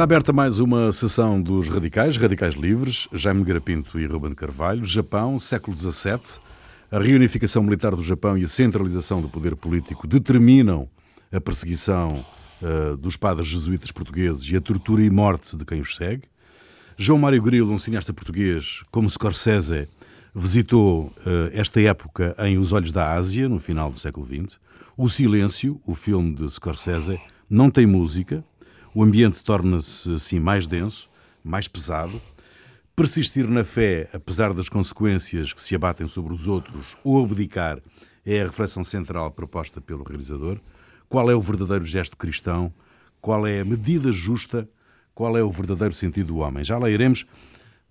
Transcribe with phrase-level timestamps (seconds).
[0.00, 4.82] Está aberta mais uma sessão dos Radicais, Radicais Livres, Jaime Garapinto e Ruben Carvalho.
[4.82, 6.40] Japão, século XVII.
[6.90, 10.88] A reunificação militar do Japão e a centralização do poder político determinam
[11.30, 12.24] a perseguição
[12.62, 16.22] uh, dos padres jesuítas portugueses e a tortura e morte de quem os segue.
[16.96, 19.86] João Mário Grilo, um cineasta português, como Scorsese,
[20.34, 24.58] visitou uh, esta época em Os Olhos da Ásia, no final do século XX.
[24.96, 27.20] O Silêncio, o filme de Scorsese,
[27.50, 28.42] não tem música,
[28.94, 31.08] o ambiente torna-se assim mais denso,
[31.44, 32.20] mais pesado.
[32.96, 37.80] Persistir na fé, apesar das consequências que se abatem sobre os outros, ou abdicar,
[38.24, 40.60] é a reflexão central proposta pelo realizador.
[41.08, 42.72] Qual é o verdadeiro gesto cristão?
[43.20, 44.68] Qual é a medida justa?
[45.14, 46.64] Qual é o verdadeiro sentido do homem?
[46.64, 47.26] Já lá iremos.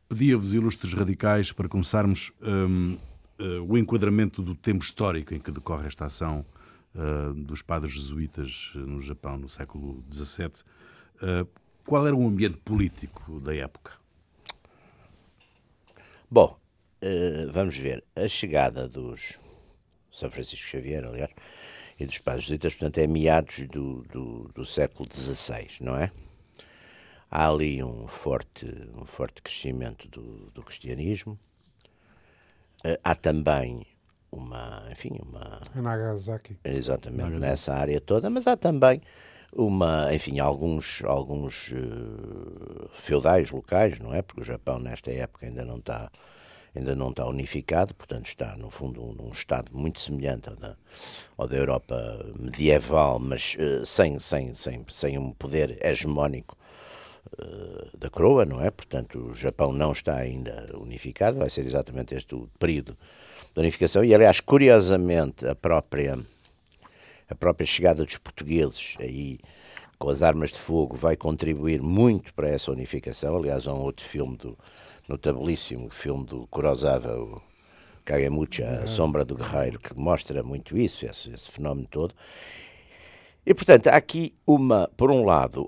[0.08, 3.00] Pedia-vos, ilustres radicais, para começarmos um, uh,
[3.38, 6.44] eh, o enquadramento do tempo histórico em que decorre esta ação
[6.96, 10.64] uh, dos padres jesuítas no Japão no século XVII.
[11.22, 11.48] Uh,
[11.86, 13.94] qual era o ambiente político da época?
[16.30, 16.58] Bom,
[17.04, 18.04] uh, vamos ver.
[18.16, 19.40] A chegada dos
[20.12, 21.32] São Francisco Xavier, aliás,
[22.00, 26.12] e dos padres jesuítas, portanto, é meados do, do, do, século XVI, não é?
[27.30, 31.38] Há ali um forte, um forte crescimento do, do cristianismo.
[32.86, 33.86] Uh, há também
[34.32, 35.62] uma, enfim, uma...
[35.76, 36.58] Nagasaki.
[36.64, 37.42] Exatamente, Nagasaki.
[37.42, 39.02] nessa área toda, mas há também
[39.54, 44.22] uma, enfim, alguns, alguns uh, feudais locais, não é?
[44.22, 46.12] Porque o Japão nesta época ainda não está
[46.76, 50.76] ainda não está unificado, portanto está no fundo num estado muito semelhante ao da,
[51.36, 56.56] ao da Europa medieval, mas uh, sem, sem, sem, sem um poder hegemónico
[57.40, 58.70] uh, da coroa, não é?
[58.70, 62.96] Portanto o Japão não está ainda unificado, vai ser exatamente este o período
[63.56, 66.20] da unificação e aliás curiosamente a própria
[67.30, 69.40] a própria chegada dos portugueses aí
[70.00, 73.36] com as armas de fogo vai contribuir muito para essa unificação.
[73.36, 74.58] Aliás, há um outro filme do
[75.08, 77.42] notabilíssimo filme do Kurosawa, o
[78.06, 82.16] Kagemucha, A Sombra do Guerreiro, que mostra muito isso, esse, esse fenómeno todo.
[83.46, 85.68] E, portanto, há aqui uma, por um lado,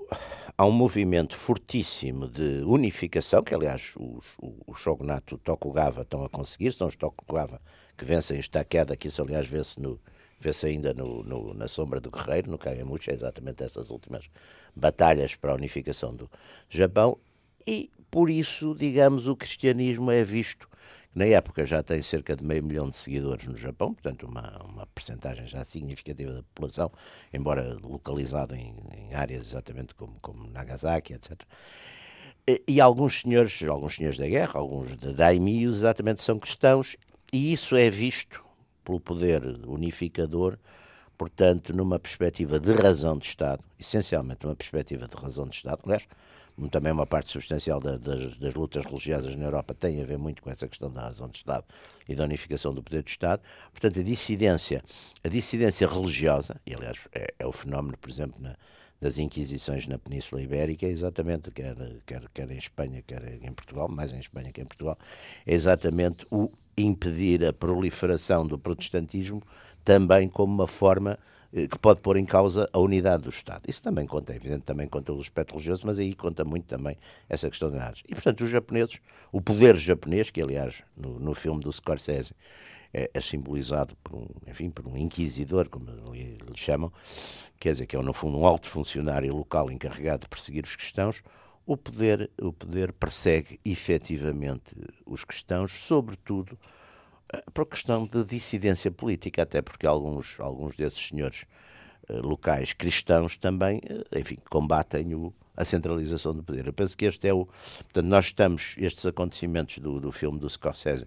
[0.56, 6.28] há um movimento fortíssimo de unificação, que aliás os, o, o shogunato Tokugawa estão a
[6.28, 7.60] conseguir, são os Tokugawa
[7.98, 10.00] que vencem esta queda, que isso aliás vê-se no,
[10.42, 14.28] vê-se ainda no, no, na sombra do guerreiro, no Kagemuchi, é exatamente essas últimas
[14.74, 16.28] batalhas para a unificação do
[16.68, 17.16] Japão,
[17.66, 20.68] e por isso, digamos, o cristianismo é visto,
[21.14, 24.86] na época já tem cerca de meio milhão de seguidores no Japão, portanto uma, uma
[24.86, 26.90] percentagem já significativa da população,
[27.32, 31.42] embora localizado em, em áreas exatamente como, como Nagasaki, etc.
[32.48, 36.96] E, e, alguns senhores, alguns senhores da guerra, alguns de daimios, exatamente são cristãos,
[37.32, 38.42] e isso é visto
[38.84, 40.58] pelo poder unificador,
[41.16, 46.06] portanto, numa perspectiva de razão de Estado, essencialmente numa perspectiva de razão de Estado, aliás,
[46.70, 50.42] também uma parte substancial da, das, das, lutas religiosas na Europa tem a ver muito
[50.42, 51.64] com essa questão da razão de Estado
[52.08, 53.42] e da unificação do poder do Estado.
[53.70, 54.82] Portanto, a dissidência,
[55.24, 58.56] a dissidência religiosa, e aliás é, é o fenómeno, por exemplo, na,
[59.02, 61.74] das Inquisições na Península Ibérica, exatamente, quer,
[62.06, 64.96] quer, quer em Espanha, quer em Portugal, mais em Espanha que em Portugal,
[65.44, 66.48] é exatamente o
[66.78, 69.42] impedir a proliferação do protestantismo
[69.84, 71.18] também como uma forma
[71.52, 73.62] eh, que pode pôr em causa a unidade do Estado.
[73.66, 76.96] Isso também conta, é evidente, também conta o aspecto religioso, mas aí conta muito também
[77.28, 78.04] essa questão de áreas.
[78.08, 79.00] E, portanto, os japoneses,
[79.32, 82.32] o poder japonês, que aliás no, no filme do Scorsese
[82.92, 86.92] é, é, simbolizado por um, enfim, por um inquisidor, como lhe, lhe chamam,
[87.58, 91.22] quer dizer, que é no fundo um alto funcionário local encarregado de perseguir os cristãos,
[91.64, 94.74] o poder, o poder persegue efetivamente
[95.06, 96.58] os cristãos, sobretudo
[97.32, 101.44] eh, por questão de dissidência política, até porque alguns, alguns desses senhores
[102.08, 106.66] uh, locais cristãos também, uh, enfim, combatem o, a centralização do poder.
[106.66, 107.46] Eu penso que este é o.
[107.46, 111.06] Portanto, nós estamos, estes acontecimentos do, do filme do Scorsese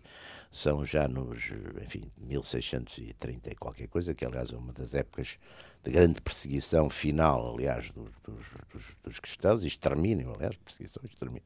[0.56, 1.52] são já nos,
[1.84, 5.38] enfim, 1630 e qualquer coisa, que aliás é uma das épocas
[5.84, 11.44] de grande perseguição final, aliás, dos, dos, dos cristãos, e extermínio, aliás, perseguição e extermínio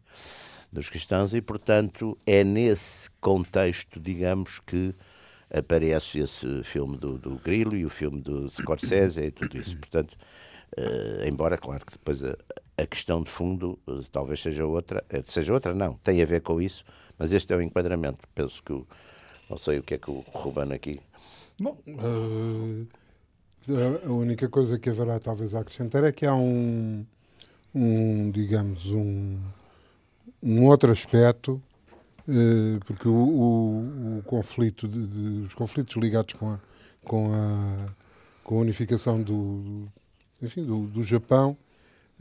[0.72, 4.94] dos cristãos, e portanto é nesse contexto, digamos, que
[5.52, 9.76] aparece esse filme do, do Grilo e o filme do Scorsese e tudo isso.
[9.76, 10.16] Portanto,
[10.78, 12.38] uh, embora, claro, que depois a,
[12.78, 16.42] a questão de fundo uh, talvez seja outra, uh, seja outra, não, tem a ver
[16.42, 16.86] com isso,
[17.20, 18.28] mas este é o enquadramento.
[18.34, 18.88] Penso que o,
[19.50, 21.00] não sei o que é que o Ruben aqui.
[21.60, 21.78] Bom,
[24.08, 27.06] a única coisa que haverá talvez a acrescentar é que há um,
[27.76, 29.38] um digamos, um,
[30.42, 31.62] um outro aspecto,
[32.28, 36.60] eh, porque o, o, o conflito, de, de, os conflitos ligados com a,
[37.04, 37.88] com a,
[38.44, 39.84] com a unificação do,
[40.42, 41.58] enfim, do, do Japão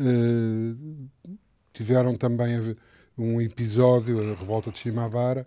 [0.01, 0.75] eh,
[1.73, 2.77] tiveram também
[3.19, 5.47] um episódio, a Revolta de Shimabara,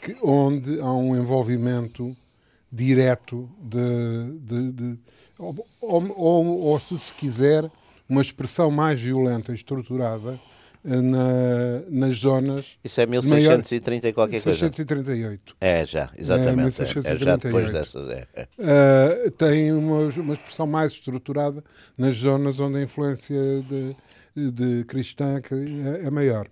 [0.00, 2.16] que, onde há um envolvimento
[2.72, 4.98] direto de, de, de
[5.38, 7.70] ou, ou, ou, se se quiser,
[8.08, 10.38] uma expressão mais violenta e estruturada
[10.84, 12.78] eh, na, nas zonas.
[12.84, 15.56] Isso é 1630 e qualquer 1638.
[15.58, 15.74] coisa.
[15.74, 16.80] É, já, exatamente.
[16.80, 17.08] É, 1638.
[17.08, 17.98] é, é já depois dessa.
[17.98, 19.26] É, é.
[19.26, 21.64] Uh, tem uma, uma expressão mais estruturada
[21.96, 26.46] nas zonas onde a influência de, de cristã é, é maior.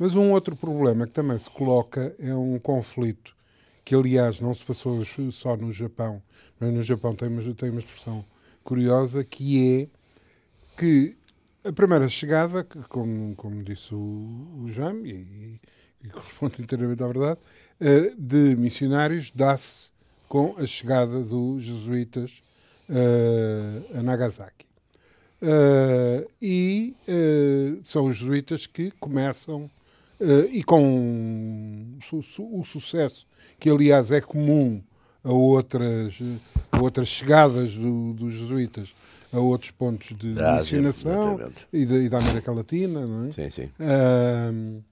[0.00, 3.36] Mas um outro problema que também se coloca é um conflito
[3.84, 6.22] que, aliás, não se passou só no Japão,
[6.58, 8.24] mas no Japão tem uma, tem uma expressão
[8.64, 9.88] curiosa, que é
[10.78, 11.14] que
[11.62, 15.60] a primeira chegada, como, como disse o, o Jam, e,
[16.02, 17.40] e, corresponde inteiramente à verdade,
[17.78, 19.92] uh, de missionários dá-se
[20.30, 22.42] com a chegada dos jesuítas
[22.88, 24.64] uh, a Nagasaki.
[25.42, 26.96] Uh, e
[27.84, 29.79] são os jesuítas que começam Uh,
[30.50, 33.26] e com o sucesso
[33.58, 34.82] que, aliás, é comum
[35.24, 36.18] a outras,
[36.72, 38.94] a outras chegadas do, dos jesuítas
[39.32, 41.38] a outros pontos de, da missionação
[41.72, 43.32] e da, e da, América Latina, não é?
[43.32, 43.70] Sim, sim.
[43.78, 44.82] Uh,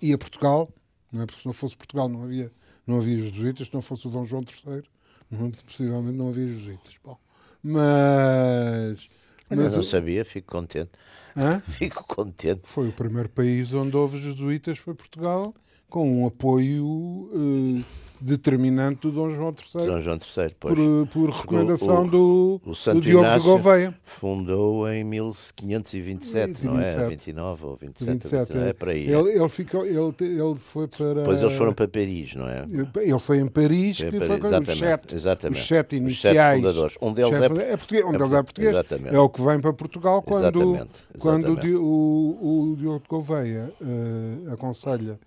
[0.00, 0.70] e a Portugal,
[1.12, 1.26] não é?
[1.26, 2.50] Porque se não fosse Portugal não havia,
[2.86, 4.82] não havia jesuítas, se não fosse o Dom João III,
[5.30, 6.94] não, possivelmente não havia jesuítas.
[7.04, 7.18] Bom,
[7.62, 9.08] mas...
[9.50, 10.92] mas eu não sabia, fico contente.
[11.36, 11.60] Hã?
[11.66, 12.62] Fico contente.
[12.64, 15.54] Foi o primeiro país onde houve jesuítas, foi Portugal,
[15.88, 17.84] com um apoio uh,
[18.24, 19.86] determinante do Dom João III.
[19.86, 20.74] Dom João III, pois.
[20.74, 23.94] Por, por recomendação o, do, o do Diogo Inácio de Gouveia.
[24.02, 27.08] Fundou em 1527, não é?
[27.08, 29.12] 29 ou 27, 27 29, é para aí.
[29.12, 31.14] Ele, ele, ficou, ele, ele foi para...
[31.14, 32.64] Depois eles foram para Paris, não é?
[32.66, 35.60] Ele foi em Paris, foi que Paris, foi com exatamente, os sete, exatamente.
[35.60, 36.36] Os sete iniciais.
[36.36, 36.96] Os sete fundadores.
[37.02, 38.04] Um deles é, é, português.
[38.06, 38.70] Um deles é português.
[38.70, 39.14] Exatamente.
[39.14, 41.18] É o que vem para Portugal quando, exatamente, exatamente.
[41.18, 45.18] quando o, o, o Diogo de Gouveia uh, aconselha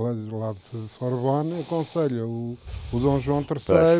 [0.00, 2.45] lá, lá de Sorbonne, aconselha o,
[2.92, 3.46] o Dom João III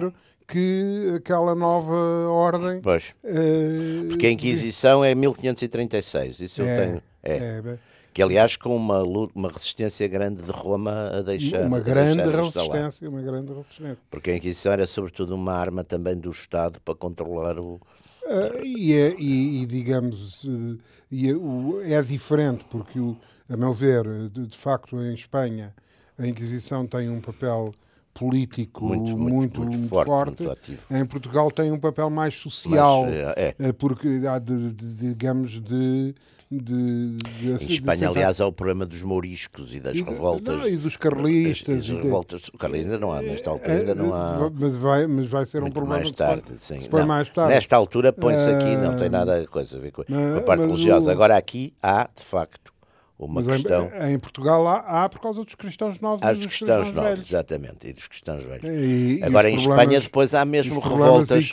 [0.00, 0.12] pois.
[0.46, 1.94] que aquela nova
[2.28, 2.80] ordem.
[2.80, 3.14] Pois.
[3.24, 7.02] Uh, Porque a Inquisição é 1536, isso é, eu tenho.
[7.22, 7.36] É.
[7.36, 7.78] é
[8.16, 13.10] que aliás com uma, uma resistência grande de Roma a deixar uma grande deixar resistência
[13.10, 17.58] uma grande resistência porque a Inquisição era sobretudo uma arma também do Estado para controlar
[17.58, 20.78] o uh, e, é, e, e, digamos uh,
[21.12, 23.14] e é, o, é, diferente porque o,
[23.50, 25.74] a meu ver de, de facto em Espanha
[26.18, 27.74] a Inquisição tem um papel
[28.18, 30.44] político muito, muito, muito, muito forte.
[30.44, 30.78] forte.
[30.90, 33.54] em Portugal tem um papel mais social, Mas, é.
[33.58, 33.72] é.
[33.72, 36.14] porque há, de, de, digamos, de
[36.50, 40.56] de, de, em Espanha, de aliás, há o problema dos mouriscos e das e, revoltas.
[40.56, 41.88] Não, e dos carlistas.
[41.88, 42.48] E das revoltas.
[42.48, 44.50] O Carlista ainda não há, nesta altura ainda não há.
[44.54, 46.44] Mas vai, mas vai ser um problema mais tarde.
[46.60, 46.88] Se sim.
[46.90, 47.52] Não, mais tarde.
[47.52, 50.64] Nesta altura põe-se aqui, não tem nada a, coisa a ver com, com a parte
[50.64, 51.10] religiosa.
[51.10, 51.12] O...
[51.12, 52.72] Agora aqui há, de facto,
[53.18, 53.90] uma Mas questão.
[54.02, 56.94] Em, em Portugal há, há, por causa dos cristãos novos há e dos cristãos, cristãos
[56.94, 57.26] novos, velhos.
[57.28, 58.64] exatamente, e dos cristãos velhos.
[58.64, 61.50] E, Agora, em Espanha, depois há mesmo revoltas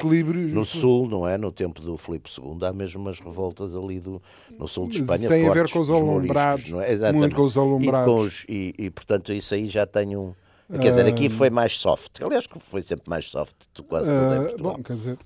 [0.52, 1.38] no sul, não é?
[1.38, 4.22] No tempo do Filipe II, há mesmo umas revoltas ali do,
[4.60, 5.30] no sul de Espanha.
[5.30, 6.92] Tem fortes, a ver com os alumbrados, não é?
[6.92, 7.34] Exatamente.
[7.34, 7.56] muito com os.
[7.56, 10.34] E, com os, e, e, portanto, isso aí já tem um.
[10.70, 12.22] Quer dizer, aqui foi mais soft.
[12.22, 14.74] Aliás, foi sempre mais soft do quase tudo em Portugal.
[14.74, 15.18] Bom, quer dizer,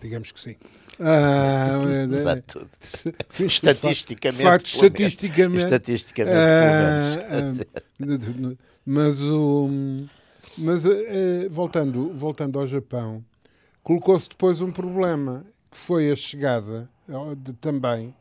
[0.00, 0.56] digamos que sim.
[1.00, 1.80] Ah,
[2.10, 2.68] Exato.
[3.28, 4.42] Sim, estatisticamente.
[4.42, 5.64] Facto, estatisticamente.
[5.64, 6.52] Estatisticamente,
[7.30, 8.54] ah,
[8.84, 9.68] mas o.
[10.56, 13.24] Mas eh, voltando, voltando ao Japão,
[13.82, 16.90] colocou-se depois um problema, que foi a chegada
[17.60, 18.12] também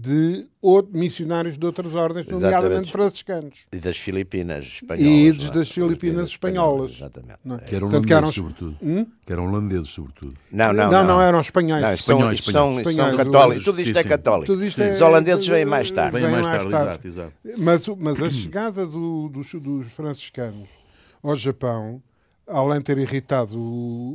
[0.00, 0.46] de
[0.92, 3.66] missionários de outras ordens, nomeadamente franciscanos.
[3.72, 5.02] E das Filipinas espanholas.
[5.02, 5.50] E é?
[5.50, 6.92] das Filipinas espanholas.
[6.92, 7.40] Exatamente.
[7.44, 7.58] É?
[7.66, 8.32] Que eram holandeses, eram...
[8.32, 8.76] sobretudo.
[8.80, 9.06] Hum?
[9.26, 10.34] Que eram holandeses, sobretudo.
[10.52, 11.82] Não, não, não, não eram espanhóis.
[11.82, 12.96] Não, espanhóis, são, espanhóis.
[12.96, 13.64] São, são católicos.
[13.64, 14.52] Tudo isto é católico.
[14.52, 16.12] É, Os holandeses vêm mais tarde.
[16.12, 17.08] Vêm mais, mais tarde, tarde.
[17.08, 17.60] Exato, exato.
[17.60, 20.68] Mas, mas a chegada do, dos, dos franciscanos
[21.20, 22.00] ao Japão,
[22.46, 23.58] além de ter irritado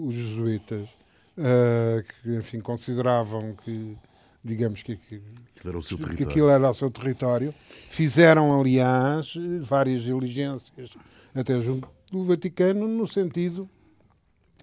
[0.05, 0.91] os jesuítas,
[1.37, 3.97] uh, que, enfim, consideravam que
[4.43, 5.21] digamos que, que,
[5.65, 7.53] era que aquilo era o seu território.
[7.89, 10.91] Fizeram, aliás, várias diligências
[11.33, 13.69] até junto do Vaticano no sentido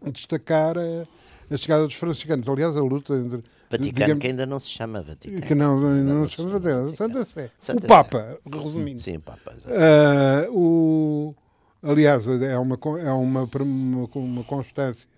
[0.03, 1.07] de destacar a,
[1.53, 2.49] a chegada dos franciscanos.
[2.49, 3.43] Aliás, a luta entre.
[3.71, 5.43] Vaticano digamos, que ainda não se chama Vaticano.
[5.43, 6.97] Que não, ainda não, não se chama Vaticano.
[6.97, 7.51] Santa Sé.
[7.59, 8.59] Santa o Papa, Sé.
[8.59, 9.03] resumindo.
[9.03, 9.55] Sim, o Papa.
[9.65, 11.35] Uh, o,
[11.83, 15.09] aliás, é uma, é uma, uma, uma constância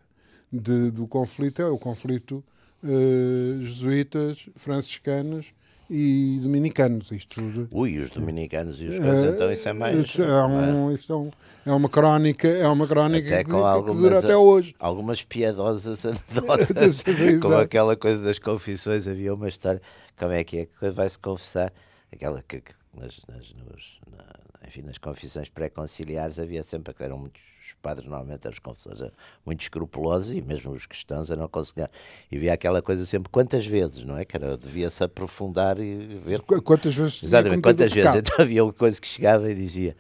[0.53, 2.45] de, do conflito, é o conflito
[2.83, 5.53] uh, jesuítas, franciscanos
[5.92, 7.12] e dominicanos.
[7.12, 9.96] Isto, Ui, os dominicanos e os uh, então isso é mais.
[9.99, 10.94] Isso é, um, é?
[10.94, 11.30] Isto é, um,
[11.66, 14.75] é, uma crónica, é uma crónica até que, com algumas, que dura até hoje.
[14.78, 17.04] Algumas piedosas anedotas,
[17.42, 19.82] como aquela coisa das confissões, havia uma história,
[20.18, 21.70] como é que é, que vai-se confessar
[22.11, 24.25] aquela que, que nas, nas, nos, na,
[24.66, 29.12] enfim, nas confissões pré-conciliares havia sempre, que eram muitos os padres normalmente eram os confessores
[29.46, 31.96] muito escrupulosos e mesmo os cristãos eram aconselhados.
[32.30, 34.25] E havia aquela coisa sempre, quantas vezes, não é?
[34.25, 36.40] Que era, devia-se aprofundar e ver.
[36.40, 37.22] Quantas vezes?
[37.22, 38.14] Exatamente, quantas vezes.
[38.16, 39.96] Então havia uma coisa que chegava e dizia,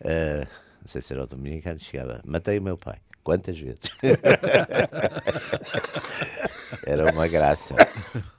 [0.00, 0.46] uh,
[0.80, 2.98] não sei se era o dominicano, chegava, matei o meu pai.
[3.22, 3.80] Quantas vezes?
[6.84, 7.74] Era uma graça.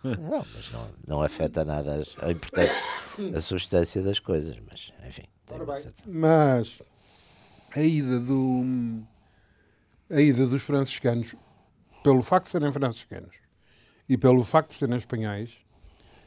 [0.04, 2.78] Não, mas não, não afeta nada a importância,
[3.36, 5.26] a substância das coisas, mas enfim.
[6.06, 6.82] Mas
[7.76, 9.04] a ida do
[10.10, 11.36] a ida dos franciscanos,
[12.04, 13.36] pelo facto de serem franciscanos
[14.10, 15.52] e pelo facto de serem espanhóis,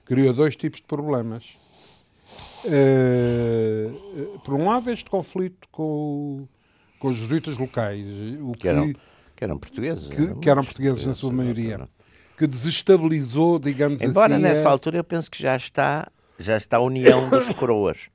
[0.04, 1.56] criou dois tipos de problemas.
[2.64, 6.48] Uh, por um lado, este conflito com,
[6.98, 8.06] com os jesuítas locais,
[8.40, 8.90] o que, que, eram,
[9.36, 11.88] que eram portugueses, que, eram, que eram portugueses, na sua maioria,
[12.36, 14.42] que desestabilizou, digamos Embora assim.
[14.42, 14.72] Embora nessa a...
[14.72, 18.08] altura eu penso que já está, já está a união dos coroas.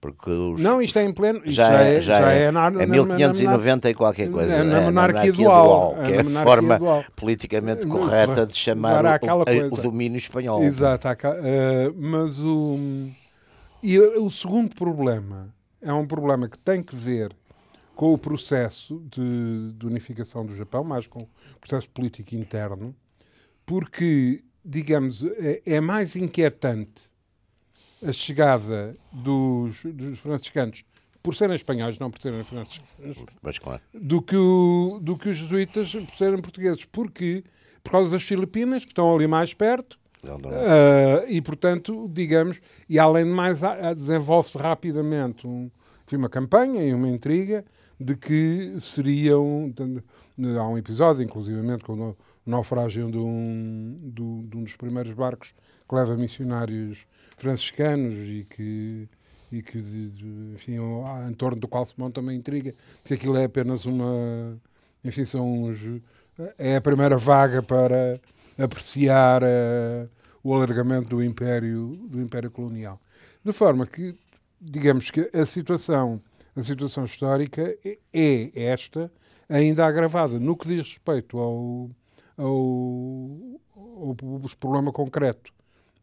[0.00, 1.40] Porque os, não, isto é em pleno.
[1.40, 4.54] Isto já, já, é, já, já é, é, na, é 1590 na, e qualquer coisa.
[4.54, 7.04] É na monarquia, é, na dual, dual, que é a forma dual.
[7.14, 10.62] politicamente correta de chamar o, o, domínio espanhol.
[10.62, 11.06] Exato.
[11.06, 12.78] Uh, mas o.
[13.82, 17.32] E o segundo problema é um problema que tem que ver
[18.00, 21.28] com o processo de, de unificação do Japão, mais com o
[21.60, 22.96] processo político interno,
[23.66, 27.12] porque, digamos, é, é mais inquietante
[28.02, 30.82] a chegada dos, dos franciscanos
[31.22, 33.82] por serem espanhóis, não por serem franciscanos, Mas, claro.
[33.92, 36.86] do, que o, do que os jesuítas por serem portugueses.
[36.86, 37.44] Porque,
[37.84, 40.48] por causa das Filipinas, que estão ali mais perto, não, não.
[40.48, 43.60] Uh, e portanto, digamos, e além de mais,
[43.94, 45.70] desenvolve-se rapidamente um,
[46.10, 47.62] uma campanha e uma intriga
[48.00, 49.72] de que seriam.
[50.58, 52.16] Há um episódio, inclusivamente, com o
[52.46, 55.54] naufrágio de um, de um dos primeiros barcos
[55.86, 59.08] que leva missionários franciscanos e que,
[59.52, 59.78] e que
[60.54, 60.76] enfim,
[61.28, 64.58] em torno do qual se monta uma intriga, porque aquilo é apenas uma.
[65.04, 65.78] Enfim, são uns.
[66.56, 68.18] É a primeira vaga para
[68.58, 70.08] apreciar uh,
[70.42, 72.98] o alargamento do Império, do Império Colonial.
[73.44, 74.14] De forma que,
[74.58, 76.20] digamos que a situação,
[76.60, 77.74] a situação histórica
[78.12, 79.10] é esta,
[79.48, 81.90] ainda agravada no que diz respeito ao,
[82.36, 82.46] ao,
[83.66, 84.16] ao, ao
[84.58, 85.52] problema concreto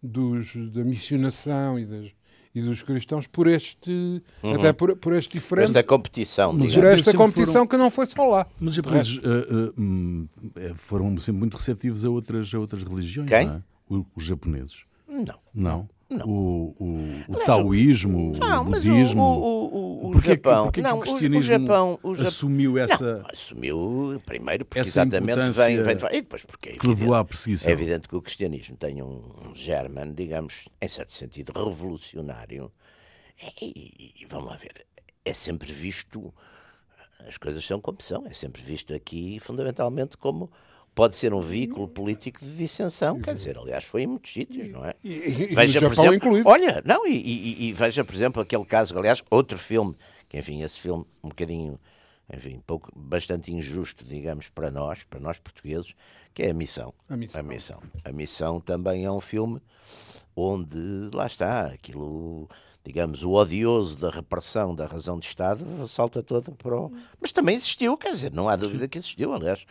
[0.01, 2.07] dos, da missionação e, das,
[2.53, 4.53] e dos cristãos por este uhum.
[4.53, 7.67] até por, por este diferente esta competição mas por esta competição foram...
[7.67, 12.09] que não foi só lá mas os japoneses uh, uh, foram sempre muito receptivos a
[12.09, 13.47] outras a outras religiões Quem?
[13.47, 13.61] É?
[13.89, 19.21] os japoneses não não o, o, o taoísmo, não, o budismo.
[19.21, 20.63] O, o, porquê, Japão.
[20.65, 23.17] Porquê não, que o cristianismo o Japão, o Japão, assumiu essa.
[23.19, 25.97] Não, assumiu primeiro porque exatamente vem, vem.
[26.11, 27.69] E depois porque é levou à perseguição.
[27.69, 32.71] É evidente que o cristianismo tem um germen, digamos, em certo sentido, revolucionário.
[33.61, 34.85] E, e vamos lá ver,
[35.23, 36.33] é sempre visto.
[37.27, 40.51] As coisas são como são, é sempre visto aqui fundamentalmente como
[40.97, 44.83] pode ser um veículo político de dissensão, quer dizer, aliás, foi em muitos sítios, não
[44.83, 44.95] é?
[45.03, 46.49] E, e, veja, por exemplo, incluído.
[46.49, 49.95] olha, não, e, e, veja, por exemplo, aquele caso, aliás, outro filme,
[50.27, 51.79] que enfim, esse filme um bocadinho,
[52.33, 55.93] enfim, pouco, bastante injusto, digamos, para nós, para nós portugueses,
[56.33, 56.91] que é a missão.
[57.07, 57.39] A missão.
[57.39, 59.61] A missão, a missão também é um filme
[60.35, 60.79] onde,
[61.13, 62.49] lá está, aquilo
[62.83, 66.91] digamos, o odioso da repressão da razão de Estado salta toda para o...
[67.19, 69.65] Mas também existiu, quer dizer, não há dúvida que existiu, aliás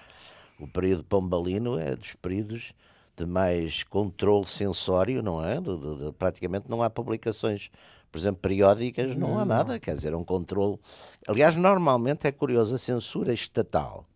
[0.58, 2.72] o período pombalino é dos períodos
[3.16, 5.60] de mais controle sensório, não é?
[5.60, 7.70] De, de, de, praticamente não há publicações,
[8.12, 10.78] por exemplo, periódicas, não, não há nada, quer dizer, é um controle.
[11.26, 14.06] Aliás, normalmente é curioso, a censura estatal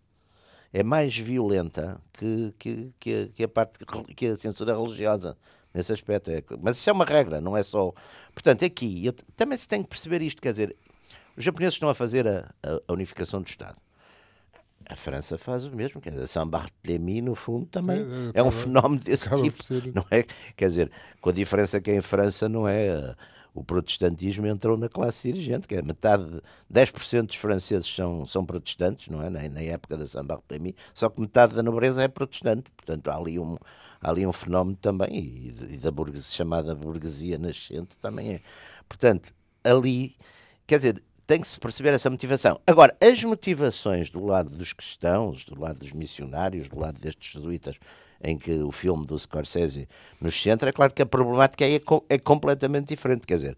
[0.72, 5.36] é mais violenta que, que, que, que a parte que a censura religiosa
[5.74, 6.30] nesse aspecto.
[6.30, 7.92] É, mas isso é uma regra, não é só.
[8.32, 10.76] Portanto, aqui eu, também se tem que perceber isto, quer dizer,
[11.36, 12.52] os japoneses estão a fazer a,
[12.86, 13.78] a unificação do Estado
[14.90, 18.42] a França faz o mesmo, quer dizer, São Barthélemy, no fundo, também é, é, é
[18.42, 19.62] um fenómeno desse tipo.
[19.94, 20.24] Não é?
[20.56, 23.14] Quer dizer, com a diferença que em França não é.
[23.52, 26.24] O protestantismo entrou na classe dirigente, que é metade,
[26.72, 29.28] 10% dos franceses são, são protestantes, não é?
[29.28, 32.70] Na, na época da São Barthélemy, só que metade da nobreza é protestante.
[32.70, 33.56] Portanto, há ali um,
[34.00, 38.40] há ali um fenómeno também, e, e da burguesia, chamada burguesia nascente também é.
[38.88, 39.32] Portanto,
[39.64, 40.16] ali,
[40.64, 42.60] quer dizer, tem que se perceber essa motivação.
[42.66, 47.76] Agora, as motivações do lado dos cristãos, do lado dos missionários, do lado destes jesuítas,
[48.20, 49.88] em que o filme do Scorsese
[50.20, 53.28] nos centra, é claro que a problemática é, é completamente diferente.
[53.28, 53.56] Quer dizer,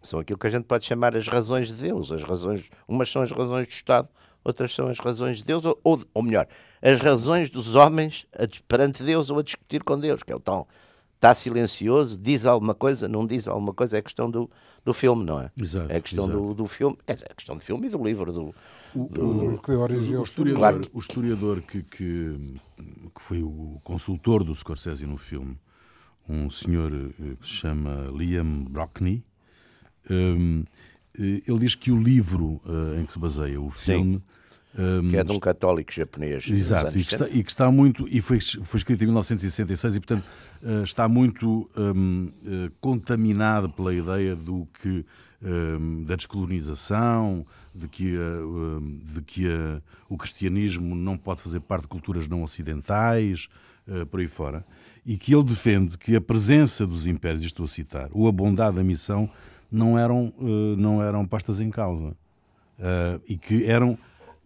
[0.00, 2.12] são aquilo que a gente pode chamar as razões de Deus.
[2.12, 4.08] As razões, umas são as razões do Estado,
[4.44, 6.46] outras são as razões de Deus, ou, ou, ou melhor,
[6.80, 10.40] as razões dos homens a, perante Deus ou a discutir com Deus, que é o
[10.40, 10.68] tal
[11.24, 14.50] está silencioso, diz alguma coisa, não diz alguma coisa, é questão do,
[14.84, 15.50] do filme, não é?
[15.56, 16.40] Exato, é questão exato.
[16.40, 18.54] do, do filme, é questão do filme e do livro, do,
[18.94, 20.24] O que deu origem O ao filme.
[20.24, 20.80] historiador, Claro.
[20.92, 22.60] o historiador que, que,
[23.14, 25.58] que foi o consultor do Scorsese no filme,
[26.28, 29.24] um senhor eh, que se chama Liam Brockney,
[30.10, 30.64] hum,
[31.18, 34.22] eh, ele diz que o livro eh, em que se baseia o filme.
[34.78, 36.46] Hum, que é de um católico japonês.
[36.48, 37.38] Exato, e que, está, 70.
[37.38, 38.06] e que está muito.
[38.08, 40.24] E foi, foi escrito em 1966 e, portanto,
[40.62, 45.04] eh, está muito hum, eh, contaminado pela ideia do que.
[45.42, 49.46] hum, da descolonização, de que, hum, de que
[50.08, 53.48] o cristianismo não pode fazer parte de culturas não ocidentais,
[54.10, 54.64] por aí fora,
[55.04, 58.32] e que ele defende que a presença dos impérios, e estou a citar, ou a
[58.32, 59.28] bondade da missão,
[59.70, 60.32] não eram,
[60.78, 62.16] não eram postas em causa.
[62.76, 63.96] Uh, e que eram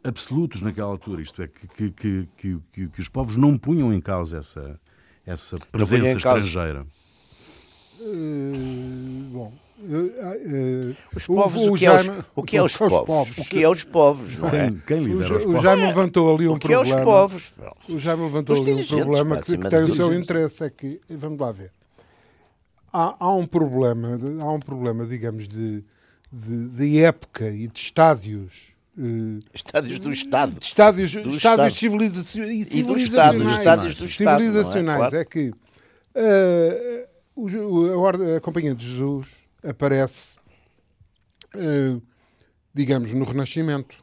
[0.08, 3.92] absolutos naquela altura, isto é, que, que, que, que, que- que os povos não punham
[3.92, 4.80] em causa essa,
[5.26, 6.86] essa presença estrangeira.
[8.00, 8.52] Eh,
[9.32, 13.38] bom, eh, eh, Os povos, o, que, é os, o que é os povos?
[13.38, 14.50] O que é os povos, não é?
[14.50, 15.62] Quem, quem O, lidera os o povos?
[15.62, 17.04] Jaime levantou ali um O que é os problema.
[17.12, 17.54] povos?
[17.88, 20.64] O Jaime levantou Os ali um problema que, que tem o seu interesse.
[20.64, 21.72] É que, vamos lá ver.
[22.92, 25.84] Há, há um problema, há um problema, digamos, de,
[26.32, 28.68] de, de época e de estádios.
[28.98, 30.58] Eh, Estádios do Estado.
[30.60, 31.70] estádios, Do estádios Estado.
[31.74, 33.58] civilizaci- E do Estado, civilizacionais.
[33.58, 34.28] estádios do Estado.
[34.28, 34.38] é?
[34.38, 34.98] civilizacionais.
[34.98, 35.16] Claro.
[35.16, 35.52] É que
[36.14, 39.28] eh, o a, Ordem- a Companhia de Jesus
[39.62, 40.36] aparece,
[41.56, 41.96] eh,
[42.74, 43.96] digamos, no Renascimento,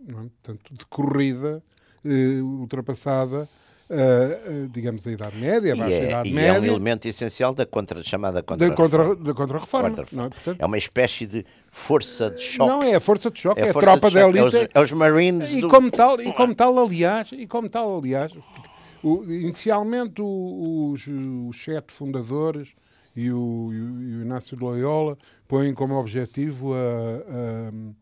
[0.00, 0.22] não é?
[0.22, 1.62] portanto, de corrida,
[2.04, 3.48] eh, ultrapassada,
[3.90, 7.54] eh, digamos, a Idade Média, abaixo da é, Idade e é um Média, elemento essencial
[7.54, 9.88] da contra, chamada da contra contra- da Contra-Reforma.
[9.90, 10.22] Contra-reforma.
[10.22, 10.30] não é?
[10.30, 12.70] Portanto, É uma espécie de força de choque.
[12.70, 14.20] não é a força de choque, é, a força tropa de da.
[14.20, 14.44] É elite.
[14.56, 15.50] os, é os Marines.
[15.50, 18.32] E do- como tal, e como tal, aliás, e como tal, aliás,
[19.02, 21.06] o- inicialmente o- os,
[21.48, 22.68] os sete fundadores
[23.14, 27.92] e o, e o- e o Inácio de Loyola põem como objetivo a, a-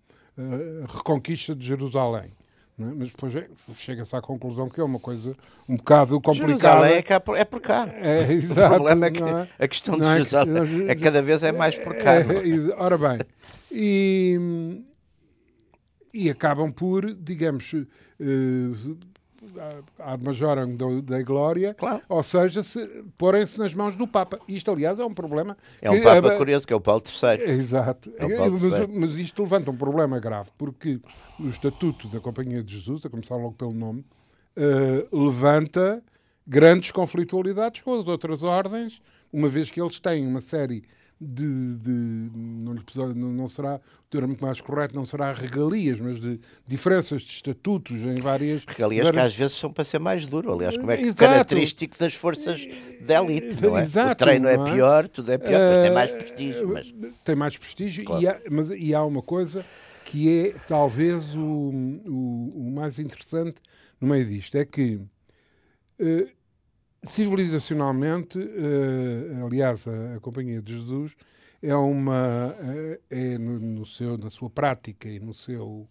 [0.88, 2.32] a reconquista de Jerusalém.
[2.80, 2.94] Não é?
[2.94, 5.36] Mas depois é- chega-se à conclusão que é uma coisa
[5.68, 6.48] um bocado complicada.
[6.86, 7.88] Jerusalém é, cá é por cá.
[7.92, 9.48] É, O exato, problema é que é?
[9.58, 12.24] a questão é de que- Jerusalém é que cada vez é mais por cá.
[12.24, 12.48] não é?
[12.48, 13.18] É, ora bem,
[13.70, 14.82] e,
[16.12, 18.70] e acabam por, digamos, eh,
[19.98, 22.02] ad majorem do- da glória, Claro.
[22.08, 24.38] ou seja, se- porem-se nas mãos do Papa.
[24.48, 25.56] Isto, aliás, é um problema.
[25.80, 27.42] É um que- Papa eh, curioso, que é o Paulo III.
[27.42, 28.12] é, Exato.
[28.18, 28.86] É Paulo mas, III.
[28.88, 31.00] mas isto levanta um problema grave, porque
[31.38, 34.04] o Estatuto da Companhia de Jesus, a começar logo pelo nome,
[34.56, 36.02] eh, levanta
[36.46, 39.00] grandes conflitualidades com as outras ordens,
[39.32, 40.82] uma vez que eles têm uma série
[41.20, 41.76] de.
[41.76, 42.74] de- não,
[43.32, 48.14] não- será o termo mais correto, não será regalias, mas de diferenças de estatutos em
[48.20, 48.64] várias.
[48.64, 50.52] Regalias que várias- às vezes são para ser mais duro.
[50.52, 51.18] Aliás, como é que Exato.
[51.18, 52.66] característico das forças
[53.02, 53.82] da elite, não é?
[53.82, 54.64] Exato, o treino é é?
[54.72, 56.68] pior, tudo é pior, depois tem mais Eh, prestígio.
[56.68, 56.86] Mas...
[57.24, 58.22] Tem mais prestígio, Claro.
[58.22, 59.64] e há, mas e há uma coisa
[60.04, 63.56] que é talvez o, o, o mais interessante
[64.00, 65.00] no meio disto: é que
[66.00, 66.28] eh,
[67.02, 71.16] civilizacionalmente, eh, aliás, a, a Companhia de Jesus
[71.62, 75.88] é uma eh, é no, no seu, na sua prática e no seu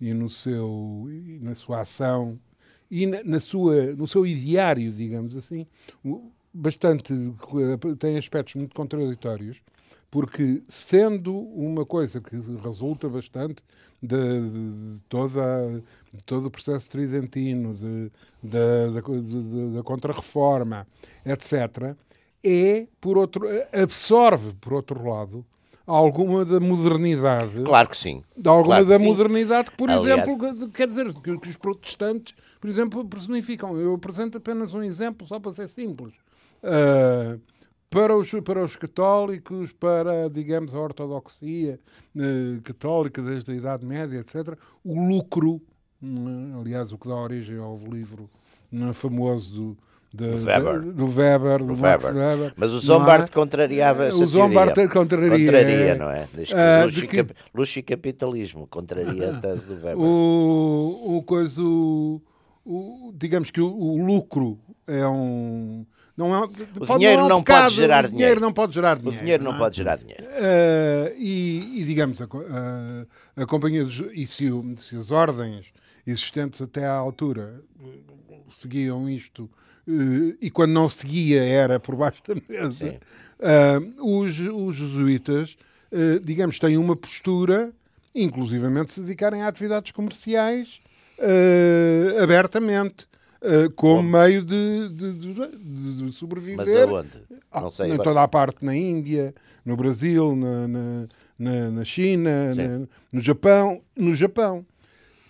[0.00, 2.38] e no seu e na sua ação
[2.90, 5.66] e na, na sua no seu ideário, digamos assim,
[6.52, 9.62] bastante eh, tem aspectos muito contraditórios,
[10.10, 13.62] porque sendo uma coisa que resulta bastante
[14.02, 14.16] de,
[14.50, 15.80] de- de toda
[16.12, 18.10] de todo o processo tridentino, de,
[18.42, 20.86] da, da, co- de- de- da contra-reforma,
[21.24, 21.94] etc.,
[22.44, 25.44] é, por outro, absorve, por outro lado,
[25.86, 28.22] alguma da modernidade Claro que sim.
[28.36, 29.04] de alguma Claro da sim.
[29.04, 33.76] modernidade que, por Aliás- exemplo, que- quer dizer, que, que os protestantes, por exemplo, personificam.
[33.80, 36.12] Eu apresento apenas um exemplo, só para ser simples.
[36.62, 37.36] Ah,
[37.92, 41.78] para, os, para os católicos, para, digamos, a ortodoxia
[42.16, 45.60] eh, católica desde a Idade Média, etc., o lucro,
[46.02, 48.30] hum, aliás, o que dá origem ao livro
[48.72, 49.76] hum, famoso do,
[50.14, 50.80] de- Weber.
[50.80, 52.14] de- do Weber, do, Weber.
[52.14, 52.52] Weber.
[52.56, 52.82] Mas o não é?
[52.82, 56.26] Zombart contrariava essa O Zombart contraria, Contraria, não é?
[56.54, 59.96] Ah, luxo, e que- cap- luxo e capitalismo contraria a tese do Weber.
[60.02, 62.20] O, o coisa, o,
[62.64, 65.84] o- digamos que o, o lucro é um.
[66.16, 66.48] Não é,
[66.86, 68.40] pode- dinheiro não pecado, pode gerar o dinheiro.
[68.40, 69.20] não pode gerar O dinheiro.
[69.20, 69.58] dinheiro não é?
[69.58, 70.24] pode gerar dinheiro.
[70.28, 75.66] Eh, e, e, digamos, a, a- a companhia e se, o- se as ordens
[76.06, 77.60] existentes até à altura
[78.56, 79.48] seguiam isto
[79.88, 82.98] eh, e quando não seguia era por baixo da mesa,
[83.40, 85.56] eh, os, os jesuítas,
[86.22, 87.72] digamos, têm uma postura,
[88.14, 90.80] inclusivamente se dedicarem a atividades comerciais
[92.22, 93.06] abertamente.
[93.42, 96.56] Uh, como meio de, de, de, de, sobreviver.
[96.56, 97.22] Mas aonde?
[97.52, 97.92] Não sei.
[97.92, 101.06] Em toda a parte, na Índia, no Brasil, na, na,
[101.38, 103.80] na, na China, na, no Japão.
[103.96, 104.64] No Japão.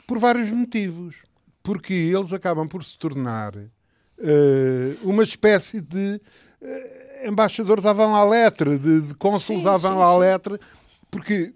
[0.06, 1.16] Por vários motivos.
[1.62, 6.20] Porque eles acabam por se tornar uh, uma espécie de
[6.60, 10.58] uh, embaixadores à van la lettre, de, de cônsules à van la lettre,
[11.10, 11.54] porque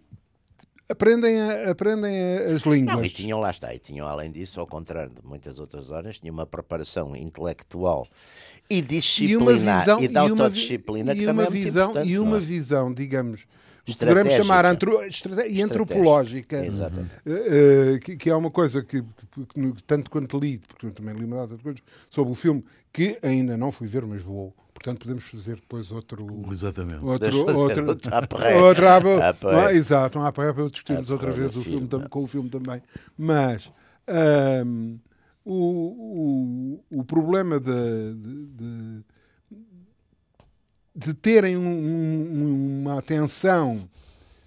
[0.88, 2.14] aprendem, a, aprendem
[2.54, 2.96] as línguas.
[2.96, 6.18] Não, e tinham, lá está, e tinham além disso, ao contrário de muitas outras horas,
[6.18, 8.06] tinham uma preparação intelectual
[8.68, 12.18] e disciplinar e, visão, e de autodisciplina e que uma, também é visão, muito E
[12.18, 13.46] uma visão, digamos,
[13.84, 14.98] que poderemos chamar antro,
[15.48, 21.14] e antropológica, uh, que, que, é uma coisa que, que, tanto quanto li, porque também
[21.14, 24.52] li uma data de coisas sobre o filme, que ainda não fui ver, mas vou
[24.86, 26.24] Portanto, podemos fazer depois outro.
[26.48, 27.04] Exatamente.
[27.04, 28.14] Outro, outro, outro
[28.62, 32.48] outra, outra, exato, um après para discutirmos outra vez o filme, filme com o filme
[32.48, 32.80] também.
[33.18, 33.68] Mas
[34.64, 34.96] um,
[35.44, 39.04] o, o, o problema de, de, de,
[40.94, 43.88] de terem um, uma atenção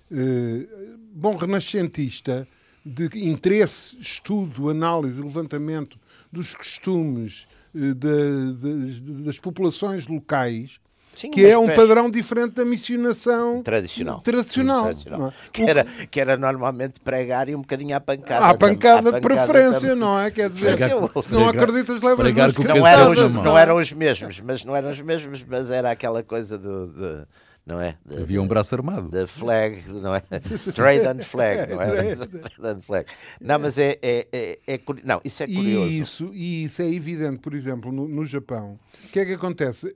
[0.10, 2.48] uh, bom renascentista
[2.86, 6.00] de interesse, estudo, análise, levantamento
[6.32, 10.80] dos costumes de, de, das populações locais.
[11.14, 14.22] Sim, que é um padrão diferente da missionação tradicional.
[14.22, 15.28] tradicional, tradicional.
[15.30, 15.34] É?
[15.52, 18.46] Que, era, que era normalmente pregar e um bocadinho à pancada.
[18.46, 19.96] À pancada, de preferência, também.
[19.98, 20.32] não é?
[20.32, 24.40] Quer dizer, pregar, se não acreditas, levas pregar não, eram os, não eram os mesmos,
[24.40, 26.88] mas não eram os mesmos, mas era aquela coisa do.
[26.88, 27.26] De,
[27.70, 27.98] não é?
[28.04, 29.10] De, Havia um braço armado.
[29.10, 30.22] Da flag, não é?
[30.74, 32.16] Trade and flag, não é?
[32.26, 33.10] Trade and flag.
[33.40, 35.88] Não, mas é, é, é, é, não, isso é curioso.
[35.88, 38.80] E isso, e isso é evidente, por exemplo, no, no Japão.
[39.06, 39.96] O que é que acontece?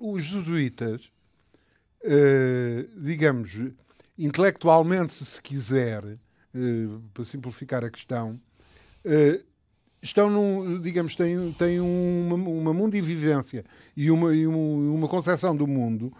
[0.00, 1.10] Os jesuítas,
[2.02, 3.52] uh, digamos,
[4.18, 8.40] intelectualmente, se se quiser, uh, para simplificar a questão,
[9.04, 9.44] uh,
[10.00, 16.10] estão num, digamos, têm, têm uma, uma mundivivência e uma, e uma concepção do mundo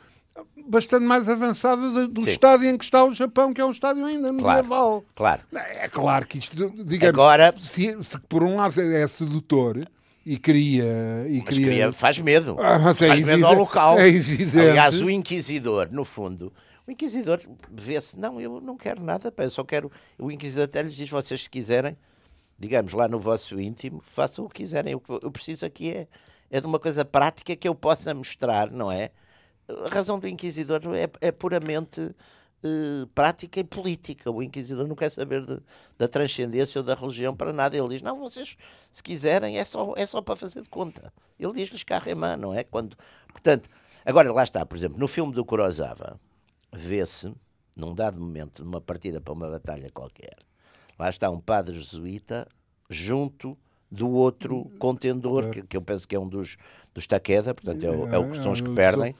[0.66, 2.31] bastante mais avançada do Sim.
[2.31, 5.05] estádio em que está o Japão, que é um estádio ainda medieval.
[5.14, 5.42] Claro.
[5.55, 7.55] É claro que isto, digamos, Agora...
[7.61, 9.87] se, se por um lado é sedutor
[10.24, 10.85] e cria.
[11.29, 11.92] E mas cria...
[11.92, 12.57] faz medo.
[12.59, 13.98] Ah, é faz evidente, medo ao local.
[13.98, 14.59] É evidente.
[14.59, 16.52] Aliás, o Inquisidor, no fundo.
[16.87, 19.90] O Inquisidor vê-se, não, eu não quero nada, eu só quero.
[20.18, 21.96] O Inquisidor até lhes diz: vocês, se quiserem,
[22.59, 24.94] digamos lá no vosso íntimo, façam o que quiserem.
[24.94, 26.09] O que eu preciso aqui é,
[26.50, 29.11] é de uma coisa prática que eu possa mostrar, não é?
[29.68, 34.31] A razão do inquisidor é, é puramente uh, prática e política.
[34.31, 35.59] O inquisidor não quer saber de,
[35.98, 37.76] da transcendência ou da religião para nada.
[37.76, 38.57] Ele diz: não, vocês,
[38.90, 41.12] se quiserem, é só, é só para fazer de conta.
[41.38, 42.64] Ele diz-lhes carremã, não é?
[42.64, 42.96] Quando,
[43.29, 43.68] portanto,
[44.05, 46.18] agora lá está, por exemplo, no filme do Kurosawa,
[46.72, 47.33] vê-se,
[47.76, 50.37] num dado momento, numa partida para uma batalha qualquer,
[50.98, 52.46] lá está um padre jesuíta
[52.88, 53.59] junto
[53.96, 56.56] do outro contendor, que, que eu penso que é um dos,
[56.94, 59.14] dos Takeda, portanto é o, é o, são os que perdem,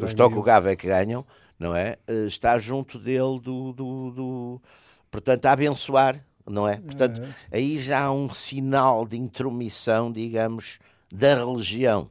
[0.00, 1.24] os Tokugawa é que ganham,
[1.58, 1.96] não é?
[2.06, 4.62] Eh, está junto dele do, do, do
[5.10, 6.76] portanto, a abençoar, não é?
[6.76, 7.20] Portanto,
[7.52, 10.78] aí já há um sinal de intromissão, digamos,
[11.12, 12.10] da religião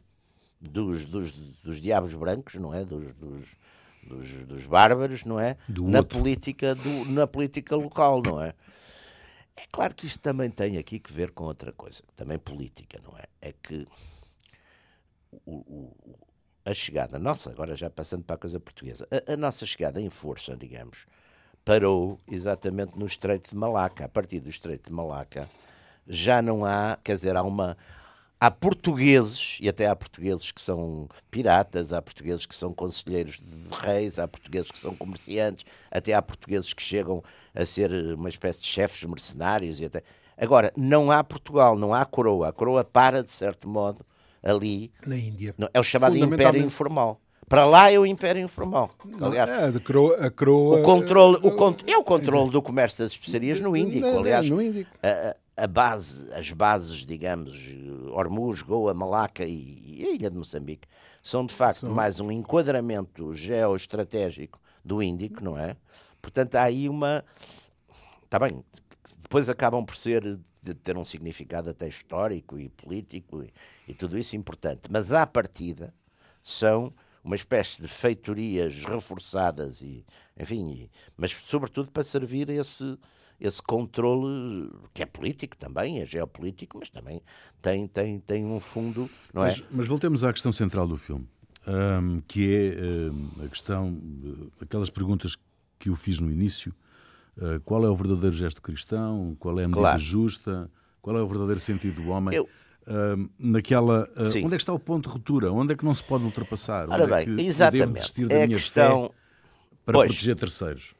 [0.60, 1.32] dos, dos,
[1.63, 2.84] dos diabos brancos, não é?
[2.84, 3.45] Dos, dos,
[4.03, 5.55] dos, dos bárbaros, não é?
[5.67, 8.53] Do na política do, na política local, não é?
[9.60, 13.17] É claro que isto também tem aqui que ver com outra coisa, também política, não
[13.17, 13.26] é?
[13.41, 13.86] É que
[15.45, 16.17] o, o,
[16.63, 20.10] a chegada nossa, agora já passando para a coisa portuguesa, a, a, nossa chegada em
[20.10, 21.06] força, digamos,
[21.65, 24.06] parou exatamente no Estreito de Malaca.
[24.06, 25.50] A partir do Estreito de Malaca
[26.08, 27.78] já não há, quer dizer, há uma.
[28.41, 33.75] Há portugueses, e até há portugueses que são piratas, há portugueses que são conselheiros de
[33.75, 37.21] reis, há portugueses que são comerciantes, até há portugueses que chegam
[37.54, 39.82] a ser uma espécie de chefes mercenários.
[39.82, 40.04] E até...
[40.38, 42.47] Agora, não há Portugal, não há coroa.
[42.47, 44.06] A coroa para, de certo modo,
[44.41, 44.89] ali.
[45.06, 45.54] Na Índia.
[45.73, 47.19] É o chamado Império Informal.
[47.49, 48.91] Para lá é o Império Informal.
[49.19, 53.04] Aliás, é, a coroa, a coroa, o controle, o, con é o controle do comércio
[53.04, 54.08] das especiarias no Índico.
[54.08, 54.89] Aliás, no Índico.
[55.02, 57.54] A, a, base, as bases, digamos,
[58.12, 60.88] Hormuz, Goa, Malaca e, e a ilha de Moçambique,
[61.22, 65.76] são de facto mais um enquadramento geoestratégico do Índico, não é?
[66.22, 67.24] Portanto, há aí uma.
[68.24, 68.63] Está bem,
[69.22, 73.54] depois acabam por ser de ter um significado até histórico e político e,
[73.88, 74.82] e tudo isso importante.
[74.89, 75.93] Mas à partida
[76.43, 76.93] são
[77.24, 80.06] uma espécie de feitorias reforçadas e,
[80.38, 82.98] enfim, e, mas sobretudo para servir esse
[83.39, 87.21] esse controle que é político também, é geopolítico, mas também
[87.62, 89.63] tem tem tem um fundo, não mas, é?
[89.71, 91.28] Mas voltemos à questão central do filme,
[91.67, 93.97] um, que é um, a questão,
[94.62, 95.38] aquelas perguntas
[95.78, 96.73] que eu fiz no início
[97.41, 99.99] eh, qual é o verdadeiro gesto cristão, qual é a medida claro.
[99.99, 100.69] justa,
[101.02, 102.36] qual é o verdadeiro sentido do homem.
[102.36, 102.43] Eu...
[102.43, 104.10] uh, naquela.
[104.17, 105.52] Uh, onde é que está o ponto de ruptura?
[105.52, 106.89] Onde é que não se pode ultrapassar?
[106.89, 107.80] Ora onde bem, é que exatamente.
[107.82, 109.04] devo desistir da é minha questão...
[109.04, 109.13] fé
[109.86, 110.93] para pois, proteger terceiros?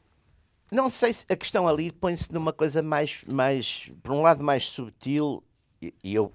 [0.72, 4.66] Não sei se a questão ali põe-se numa coisa mais, mais, por um lado, mais
[4.66, 5.44] subtil,
[5.82, 6.32] e, eu,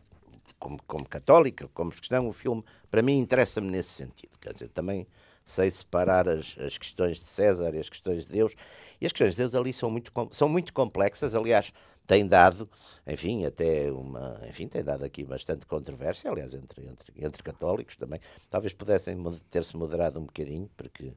[0.58, 4.36] como, como católica, como cristão, o filme, para mim, interessa-me nesse sentido.
[4.40, 5.06] Quer dizer, também
[5.44, 8.54] sei separar as, as questões de César e as questões de Deus.
[9.00, 11.72] E as questões de Deus ali são muito, são muito complexas, aliás,
[12.06, 12.68] tem dado,
[13.06, 18.20] enfim, até uma, enfim, tem dado aqui bastante controvérsia, aliás, entre, entre, entre católicos também.
[18.50, 19.16] Talvez pudessem
[19.48, 21.12] ter-se moderado um bocadinho, porque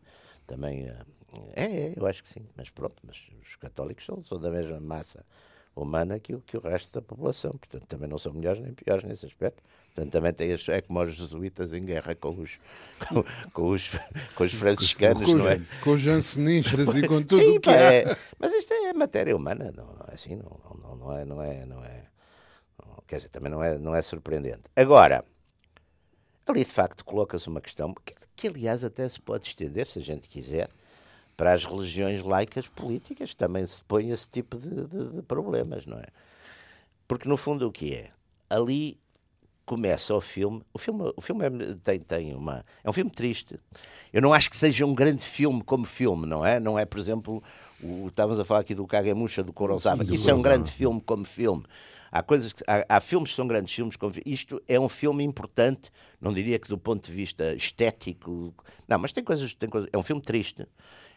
[0.48, 1.06] também, eh,
[1.56, 4.80] é, é, eu acho que sim, mas pronto, mas os católicos são, são da mesma
[4.80, 5.24] massa
[5.76, 9.04] humana que o, que o resto da população, portanto também não são melhores nem piores
[9.04, 9.62] nesse aspecto.
[9.94, 12.60] Portanto, também tem as, é como os jesuítas em guerra com os,
[13.08, 13.92] com, com os,
[14.36, 15.60] com os franciscanos, com, não é?
[15.84, 18.04] Com os jansenistas e com tudo Sim, o que é.
[18.04, 18.18] é.
[18.40, 21.84] Mas isto é matéria humana, não, é assim, não, não, não, é, não é, não
[21.84, 22.06] é,
[23.08, 24.64] quer dizer, também não é, não é surpreendente.
[24.76, 25.26] Agora,
[26.46, 30.02] ali de facto coloca-se uma questão que, que, aliás, até se pode estender, se a
[30.02, 30.70] gente quiser,
[31.36, 35.98] para as religiões laicas políticas, também se põe esse tipo de, de, de problemas, não
[35.98, 36.06] é?
[37.08, 38.12] Porque, no fundo, o que é?
[38.50, 38.98] Ali
[39.66, 40.62] começa o filme.
[40.74, 41.50] O filme, o filme é,
[41.84, 42.66] tem, tem uma.
[42.84, 43.60] É um filme triste.
[44.14, 46.60] Eu não acho que seja um grande filme como filme, não é?
[46.60, 47.44] Não é, por exemplo,
[47.82, 50.04] o, estávamos a falar aqui do Kagemusha, do Kurosawa.
[50.04, 51.64] Sim, Isso é um grande filme como filme.
[52.12, 53.96] Há, coisas que, há, há, filmes que são grandes filmes.
[53.96, 58.54] Como, isto é um filme importante, não diria que do ponto de vista estético.
[58.88, 59.54] Não, mas tem coisas.
[59.54, 60.68] Tem coisas é um filme triste.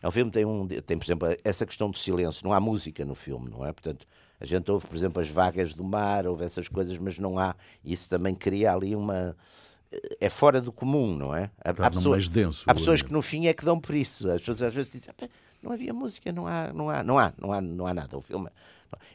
[0.02, 2.44] É um filme tem, um, tem, por exemplo, essa questão do silêncio.
[2.44, 3.72] Não há música no filme, não é?
[3.72, 4.06] Portanto,
[4.40, 7.54] a gente ouve, por exemplo, as vagas do mar, ouve essas coisas, mas não há.
[7.84, 9.36] Isso também cria ali uma.
[10.20, 11.50] É fora do comum, não é?
[11.62, 14.30] Há, pessoas, mais denso, há pessoas que no fim é que dão por isso.
[14.30, 15.12] As pessoas às vezes dizem,
[15.62, 18.16] não havia música, não há, não há, não há, não há, não há nada.
[18.16, 18.48] O filme.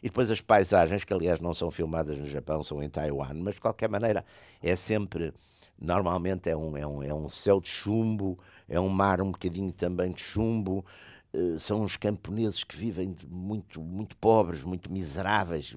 [0.02, 3.56] E depois as paisagens, que aliás não são filmadas no Japão, são em Taiwan, mas
[3.56, 4.24] de qualquer maneira
[4.62, 5.34] é sempre.
[5.78, 9.74] Normalmente é um, é um, é um céu de chumbo, é um mar um bocadinho
[9.74, 10.86] também de chumbo,
[11.34, 15.76] eh, são uns camponeses que vivem muito, muito pobres, muito miseráveis,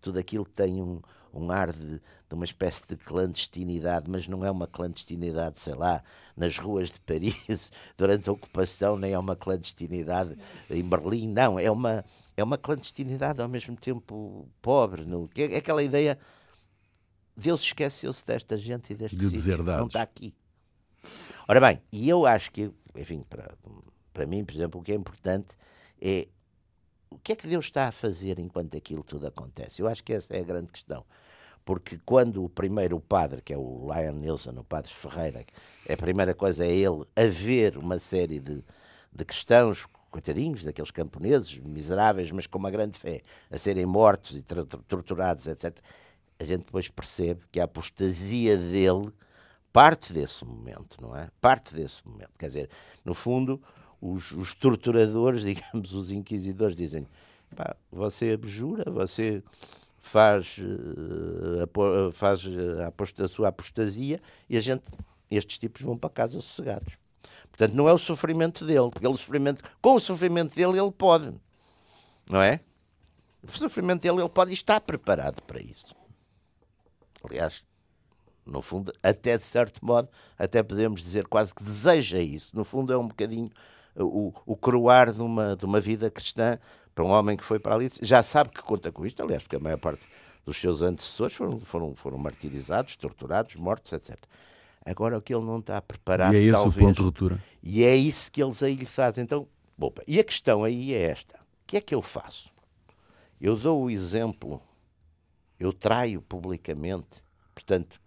[0.00, 1.02] tudo aquilo tem um,
[1.34, 2.00] um ar de, de,
[2.32, 6.02] uma espécie de clandestinidade, mas não é uma clandestinidade, sei lá,
[6.36, 10.36] nas ruas de Paris durante a ocupação, nem é uma clandestinidade
[10.70, 12.04] em Berlim, não, é uma,
[12.36, 16.18] é uma clandestinidade ao mesmo tempo pobre, no, é aquela ideia,
[17.36, 20.34] Deus esqueceu-se desta gente e deste de sítio, não está aqui.
[21.46, 23.52] Ora bem, e eu acho que, enfim, para
[24.14, 25.56] para mim, por exemplo, o que é importante
[26.00, 26.28] é
[27.10, 29.82] o que é que Deus está a fazer enquanto aquilo tudo acontece.
[29.82, 31.04] Eu acho que essa é a grande questão.
[31.64, 35.44] Porque quando o primeiro padre, que é o Lion Nilsson, o padre Ferreira,
[35.88, 38.62] a primeira coisa é ele a ver uma série de,
[39.12, 44.42] de cristãos, coitadinhos, daqueles camponeses miseráveis, mas com uma grande fé, a serem mortos e
[44.86, 45.76] torturados, etc.
[46.38, 49.10] A gente depois percebe que a apostasia dele
[49.72, 51.28] parte desse momento, não é?
[51.40, 52.30] Parte desse momento.
[52.38, 52.70] Quer dizer,
[53.04, 53.60] no fundo,
[54.00, 57.08] os, os torturadores, digamos, os inquisidores, dizem:
[57.90, 59.42] você abjura, você
[60.04, 64.84] faz, uh, faz a, a, sua apostasia e a gente,
[65.30, 66.92] estes tipos vão para casa sossegados.
[67.48, 71.32] Portanto, não é o sofrimento dele, porque ele, sofrimento, com o sofrimento dele ele pode,
[72.28, 72.60] não é?
[73.42, 75.94] O sofrimento dele ele pode estar preparado para isso.
[77.24, 77.64] Aliás,
[78.44, 82.54] no fundo, até de certo modo, até podemos dizer quase que deseja isso.
[82.54, 83.50] No fundo, é um bocadinho
[83.96, 86.58] o, o coroar de uma, de uma vida cristã
[86.94, 89.56] para um homem que foi para ali, já sabe que conta com isto, aliás, porque
[89.56, 90.06] a maior parte
[90.44, 94.16] dos seus antecessores foram, foram, foram martirizados, torturados, mortos, etc.
[94.84, 97.44] Agora o que ele não está preparado, e é esse talvez, o ponto de ruptura.
[97.62, 99.24] E é isso que eles aí lhe fazem.
[99.24, 102.52] Então, bom, e a questão aí é esta: o que é que eu faço?
[103.40, 104.62] Eu dou o exemplo,
[105.58, 107.22] eu traio publicamente,
[107.54, 108.00] portanto,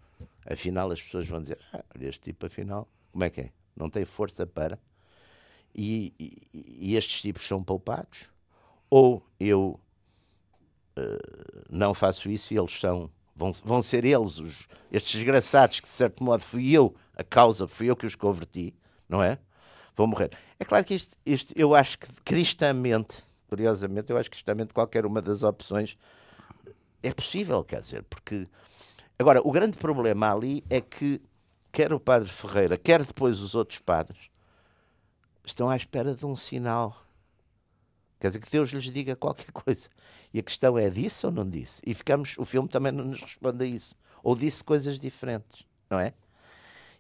[0.46, 3.50] afinal as pessoas vão dizer: ah, este tipo, afinal, como é que é?
[3.76, 4.80] Não tem força para
[5.74, 8.30] e, e, e estes tipos são poupados,
[8.90, 9.80] ou eu
[10.98, 15.88] uh, não faço isso e eles são, vão, vão ser eles, os, estes desgraçados, que
[15.88, 18.74] de certo modo fui eu a causa, fui eu que os converti,
[19.08, 19.38] não é?
[19.96, 20.32] Vão morrer.
[20.60, 25.06] É claro que isto, isto eu acho que cristamente, curiosamente, eu acho que cristamente qualquer
[25.06, 25.98] uma das opções
[27.02, 28.48] é possível, quer dizer, porque.
[29.20, 31.20] Agora, o grande problema ali é que
[31.72, 34.30] quer o padre Ferreira, quer depois os outros padres,
[35.44, 37.07] estão à espera de um sinal.
[38.20, 39.90] Quer dizer, que Deus lhes diga qualquer coisa.
[40.34, 41.82] E a questão é, disse ou não disse?
[41.86, 43.96] E ficamos, o filme também não nos responde a isso.
[44.24, 46.14] Ou disse coisas diferentes, não é?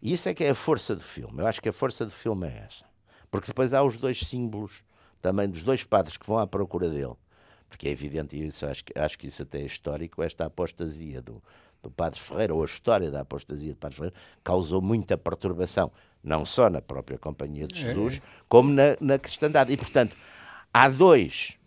[0.02, 1.42] E isso é que é a força do filme.
[1.42, 2.86] Eu acho que a força do filme é essa.
[3.32, 4.84] Porque depois há os dois símbolos
[5.22, 7.16] também dos dois padres que vão à procura dele.
[7.68, 11.44] Porque é evidente, e isso, acho, acho que isso até é histórico, esta apostasia do,
[11.82, 15.92] do Padre Ferreira, ou a história da apostasia de Padre Ferreira, causou muita perturbação,
[16.24, 18.22] não só na própria Companhia de Jesus, é.
[18.48, 19.74] como na, na cristandade.
[19.74, 20.16] E, portanto,
[20.78, 21.58] há dois,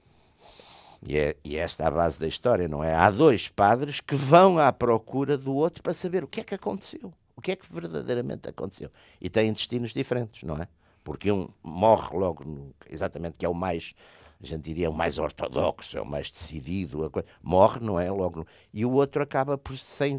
[1.07, 2.94] e, é, e esta é a base da história, não é?
[2.94, 6.55] Há dois padres que vão à procura do outro para saber o que é que
[6.55, 8.90] aconteceu, o que é que verdadeiramente aconteceu.
[9.20, 10.68] E têm destinos diferentes, não é?
[11.03, 13.94] Porque um morre logo, no, exatamente, que é o mais
[14.42, 18.11] a gente diria o mais ortodoxo, é o mais decidido, morre, não é?
[18.11, 20.18] Logo, e o outro acaba por sem,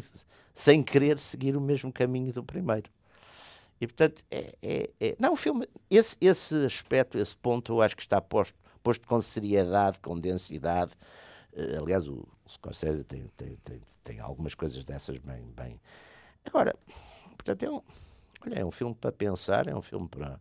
[0.54, 2.88] sem querer seguir o mesmo caminho do primeiro.
[3.80, 7.96] E portanto, é, é, é, não, o filme, esse, esse aspecto, esse ponto, eu acho
[7.96, 10.94] que está posto, posto com seriedade, com densidade.
[11.52, 15.42] Uh, aliás, o, Scorsese tem, tem, tem, tem, algumas coisas dessas bem.
[15.56, 15.80] bem.
[16.44, 16.74] Agora,
[17.36, 17.80] portanto, é um,
[18.44, 20.40] olha, é um filme para pensar, é um filme para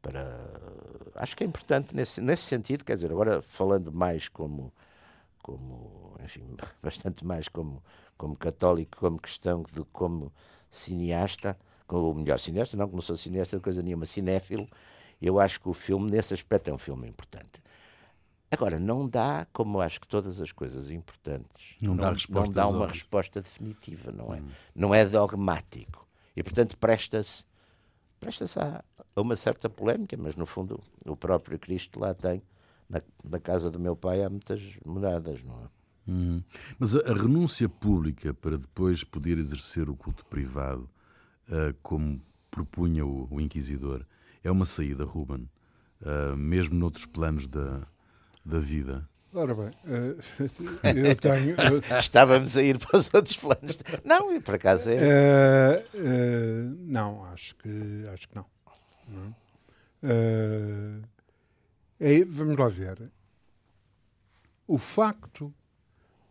[0.00, 0.38] para
[1.16, 4.72] acho que é importante nesse, nesse sentido, quer dizer, agora falando mais como
[5.42, 7.82] como, enfim, bastante mais como
[8.16, 10.32] como católico, como cristão do que como
[10.70, 14.68] cineasta, como o melhor cineasta, não que não sou cineasta de coisa nenhuma, cinéfilo,
[15.20, 17.62] eu acho que o filme nesse aspecto é um filme importante.
[18.50, 22.68] Agora, não dá, como acho que todas as coisas importantes, não, não, dá, não dá
[22.68, 24.40] uma resposta definitiva, não é?
[24.40, 24.48] Hum.
[24.74, 26.08] Não é dogmático.
[26.34, 27.44] E, portanto, presta-se
[28.18, 32.42] presta-se a, a, uma certa polémica, mas no fundo o próprio Cristo lá tem,
[32.88, 35.78] na, na casa do meu pai há muitas moradas, não é?
[36.10, 36.42] Hum.
[36.78, 40.88] Mas a, a, renúncia pública para depois poder exercer o culto privado,
[41.48, 44.06] uh, como propunha o, o, Inquisidor,
[44.42, 45.48] é uma saída, Ruben,
[46.02, 47.86] uh, mesmo noutros planos da,
[48.44, 49.08] da vida.
[49.34, 50.18] Ora bem, uh,
[50.96, 51.56] eu tenho.
[51.98, 53.78] Estávamos a ir para os outros planos.
[54.04, 55.84] Não, e por acaso é.
[55.94, 58.46] Uh, uh, não, acho que, acho que não.
[59.08, 59.34] não.
[62.00, 63.10] É, vamos lá ver.
[64.66, 65.52] O facto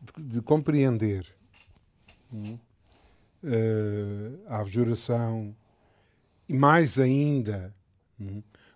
[0.01, 1.35] de, de compreender
[4.47, 5.55] a abjuração,
[6.49, 7.75] e mais ainda,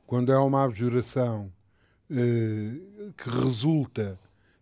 [0.06, 1.52] quando é uma abjuração
[2.10, 4.20] eh, que resulta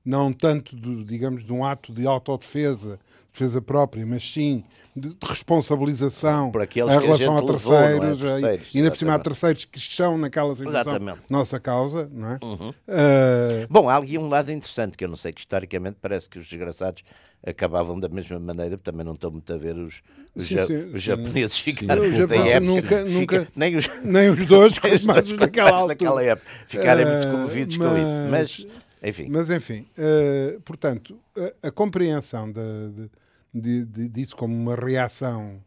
[0.10, 3.00] não tanto, de, digamos, de um ato de autodefesa,
[3.32, 4.63] defesa própria, mas sim
[4.95, 8.41] de, responsabilização em relação a, a terceiros, levou, é?
[8.41, 11.19] terceiros e ainda por cima há terceiros que estão naquela situação exatamente.
[11.30, 12.39] nossa causa, não é?
[12.41, 12.69] Uhum.
[12.69, 13.67] Uh...
[13.69, 16.48] Bom, há ali um lado interessante que eu não sei que historicamente parece que os
[16.48, 17.04] desgraçados
[17.45, 20.02] acabavam da mesma maneira, também não estou muito a ver os,
[20.36, 24.43] os, sim, ja, sim, os japoneses ficarem os japoneses nunca, nunca nem, os, nem os
[24.48, 24.74] dois,
[25.06, 28.32] mas naquela, naquela época, ficarem uh, muito comovidos mas, com isso.
[28.32, 28.67] Mas,
[29.03, 29.27] enfim.
[29.29, 31.19] Mas, enfim, uh, portanto,
[31.63, 33.09] a, a compreensão de,
[33.53, 35.63] de, de, disso como uma reação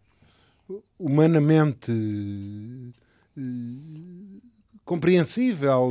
[0.98, 2.92] humanamente uh,
[4.84, 5.90] compreensível,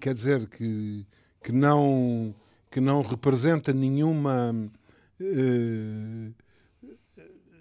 [0.00, 1.04] quer dizer, que,
[1.42, 2.34] que, não,
[2.70, 4.54] que não representa nenhuma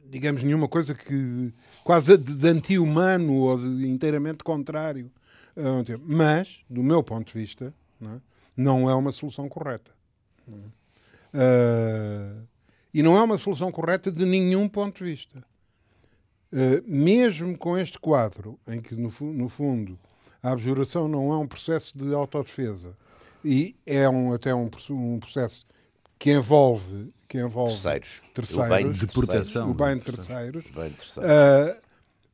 [0.09, 5.09] digamos, nenhuma coisa que quase de, anti-humano ou de inteiramente contrário.
[6.05, 8.19] Mas, do meu ponto de vista, é,
[8.55, 9.91] não é uma solução correta.
[10.47, 12.47] Uh,
[12.93, 15.43] e não é uma solução correta de nenhum ponto de vista.
[16.51, 19.97] Uh, mesmo com este quadro, em que, no, no, fundo,
[20.43, 22.97] a abjuração não é um processo de autodefesa,
[23.43, 25.65] e é um, até um, um processo
[26.19, 30.65] que envolve que envolve terceiros, terceiros o bem de proteção, o bem de terceiros.
[30.65, 31.31] O, bem de terceiros.
[31.31, 31.77] Uh,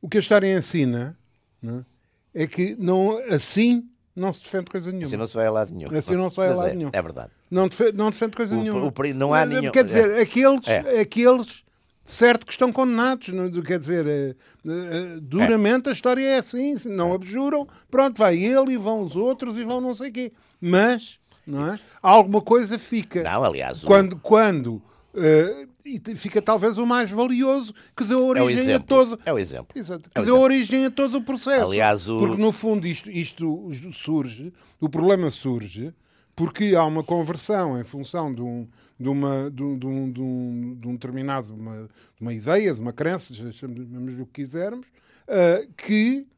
[0.02, 1.16] o que a história ensina
[1.62, 1.86] né,
[2.34, 5.06] é que não, assim não se defende coisa nenhuma.
[5.06, 5.96] Assim não se vai a lado nenhum.
[5.96, 6.90] Assim não se vai a lado é, nenhum.
[6.92, 7.30] É verdade.
[7.50, 8.86] Não defende, não defende coisa o, nenhuma.
[8.86, 9.70] O, não há nenhum.
[9.70, 10.20] Quer dizer, é.
[10.20, 11.00] aqueles, é.
[11.00, 11.64] aqueles
[12.04, 17.12] certo que estão condenados, não, quer dizer, é, é, duramente a história é assim, não
[17.12, 20.32] abjuram, pronto, vai ele e vão os outros e vão não sei quê.
[20.60, 21.78] Mas, não é?
[22.02, 23.22] Alguma coisa fica.
[23.22, 23.84] Não, aliás.
[23.84, 24.18] Quando, o...
[24.18, 24.82] quando
[25.18, 29.18] Uh, e fica talvez o mais valioso que deu origem é a todo.
[29.24, 29.68] É o exemplo.
[29.74, 30.42] Exato, que é deu exemplo.
[30.42, 31.66] origem a todo o processo.
[31.66, 32.18] Aliás, o...
[32.18, 35.92] Porque no fundo isto, isto surge, o problema surge
[36.36, 38.68] porque há uma conversão em função de um,
[38.98, 42.72] de uma, de um, de um, de um, de um determinado, uma, de uma ideia,
[42.72, 46.28] de uma crença, chamemos o que quisermos, uh, que,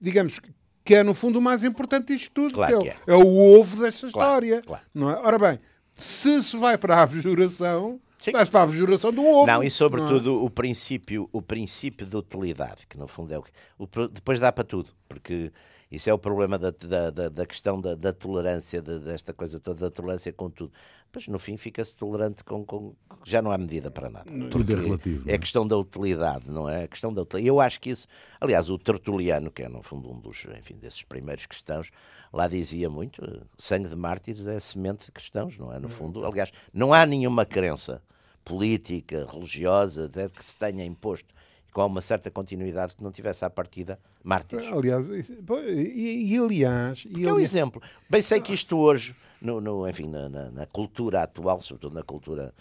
[0.00, 0.40] digamos,
[0.84, 3.12] que é no fundo o mais importante disto tudo, claro que é, é.
[3.12, 4.62] é, o ovo desta claro, história.
[4.62, 4.82] Claro.
[4.94, 5.18] Não é?
[5.18, 5.60] Ora bem,
[5.94, 8.32] se se vai para a abjuração, Sim.
[8.34, 9.46] Mas para a abjuração do ovo.
[9.46, 10.44] Não, e sobretudo não é?
[10.44, 13.50] o, princípio, o princípio de utilidade, que no fundo é o que.
[13.78, 15.50] O, depois dá para tudo, porque
[15.90, 19.58] isso é o problema da, da, da, da questão da, da tolerância, de, desta coisa
[19.58, 20.72] toda, da tolerância com tudo.
[21.12, 22.94] Mas no fim fica-se tolerante com, com.
[23.24, 24.30] Já não há medida para nada.
[24.48, 25.28] Tudo é relativo.
[25.28, 26.84] É, é questão da utilidade, não é?
[26.84, 27.48] A questão da utilidade.
[27.48, 28.06] Eu acho que isso.
[28.40, 31.90] Aliás, o Tertuliano, que é no fundo um dos, enfim, desses primeiros cristãos,
[32.32, 35.80] lá dizia muito: sangue de mártires é semente de cristãos, não é?
[35.80, 38.00] No fundo, aliás, não há nenhuma crença
[38.44, 41.34] política, religiosa, que se tenha imposto
[41.72, 44.66] com uma certa continuidade que não tivesse à partida mártires.
[44.66, 47.06] Aliás, e, e aliás...
[47.08, 47.80] E é um exemplo.
[48.08, 52.02] Bem sei que isto hoje, no, no enfim, na, na, na, cultura atual, sobretudo na
[52.02, 52.52] cultura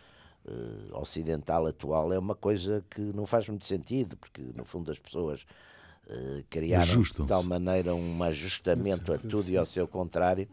[0.46, 5.00] uh, ocidental atual, é uma coisa que não faz muito sentido, porque no fundo as
[5.00, 5.46] pessoas
[6.08, 10.48] uh, criaram de tal maneira um ajustamento a tudo e ao seu contrário,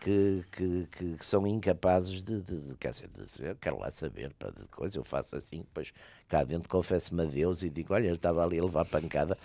[0.00, 4.32] que, que, que, são incapazes de, de, de, quer dizer, de dizer, quero lá saber,
[4.38, 5.92] para de coisa, eu faço assim, depois
[6.26, 9.36] cá dentro confesso-me a Deus e digo, olha, eu estava ali a levar pancada,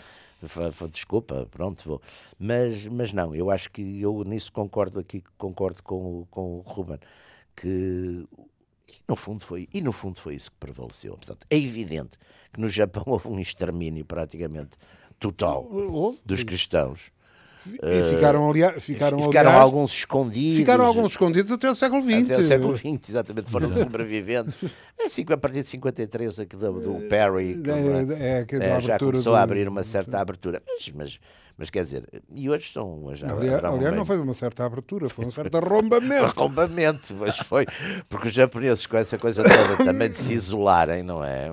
[0.92, 2.02] desculpa, pronto, vou.
[2.40, 7.00] Mas, mas não, eu acho que eu nisso concordo aqui, concordo com, com o Ruben,
[7.56, 8.26] que
[9.08, 11.18] no fundo foi, e no fundo foi isso que prevaleceu.
[11.18, 12.18] Portanto, é evidente
[12.54, 14.78] que no Japão houve um extermínio praticamente
[15.20, 15.68] total
[16.24, 17.12] dos cristãos
[17.68, 20.58] e ficaram, ali, ficaram, ficaram aliás, alguns escondidos.
[20.58, 22.32] Ficaram alguns escondidos até o século XX.
[22.32, 24.54] Até o século XX, exatamente, foram sobrevivendo.
[24.98, 29.34] É assim, a partir de 53, aqui do, do Perry, é, é, é, já começou
[29.34, 29.36] do...
[29.36, 30.64] a abrir uma certa abertura.
[30.66, 31.20] Mas, mas,
[31.58, 33.14] mas quer dizer, e hoje estão.
[33.14, 36.26] Já, aliás, aliás não foi uma certa abertura, foi um certo arrombamento.
[36.40, 37.66] arrombamento, mas foi.
[38.08, 41.50] Porque os japoneses, com essa coisa toda também de se isolarem, não é?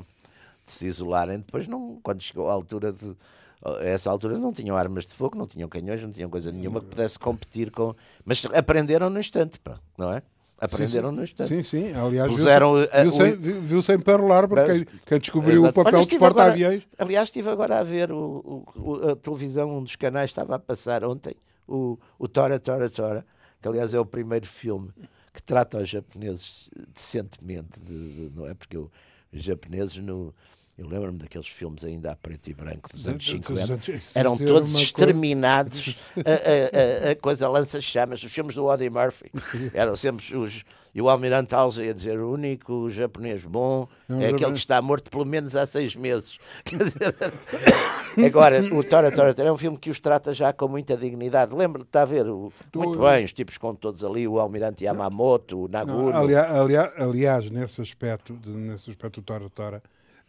[0.64, 3.16] De se isolarem, depois, não, quando chegou à altura de
[3.64, 6.80] a essa altura não tinham armas de fogo, não tinham canhões, não tinham coisa nenhuma
[6.80, 7.94] que pudesse competir com.
[8.24, 10.22] Mas aprenderam no instante, pá, não é?
[10.58, 11.18] Aprenderam sim, sim.
[11.18, 11.48] no instante.
[11.48, 11.92] Sim, sim.
[11.92, 15.80] Aliás, viu-se viu viu sem parolar, porque quem, quem descobriu Exato.
[15.80, 16.82] o papel dos porta-aviões.
[16.98, 21.04] Aliás, estive agora a ver o, o, a televisão, um dos canais estava a passar
[21.04, 21.34] ontem,
[21.66, 23.26] o, o Tora, Tora, Tora,
[23.60, 24.90] que aliás é o primeiro filme
[25.32, 28.54] que trata os japoneses decentemente, de, de, não é?
[28.54, 28.90] Porque os
[29.32, 30.34] japoneses no
[30.78, 33.78] eu lembro-me daqueles filmes ainda a preto e branco dos anos 50.
[34.14, 36.10] Eram todos exterminados.
[36.16, 38.22] A, a, a, a, coisa lança-chamas.
[38.22, 39.30] Os filmes do Audie Murphy
[39.74, 40.64] eram sempre os.
[40.94, 45.10] E o Almirante Alza ia dizer: o único japonês bom é aquele que está morto
[45.10, 46.38] pelo menos há seis meses.
[48.24, 51.54] Agora, o Tora Tora Tora é um filme que os trata já com muita dignidade.
[51.54, 55.64] Lembra, está a ver o, muito bem, os tipos com todos ali, o Almirante Yamamoto,
[55.64, 56.16] o Naguno.
[56.16, 59.82] aliás, aliás, aliás, nesse aspecto, nesse aspecto do Tora Tora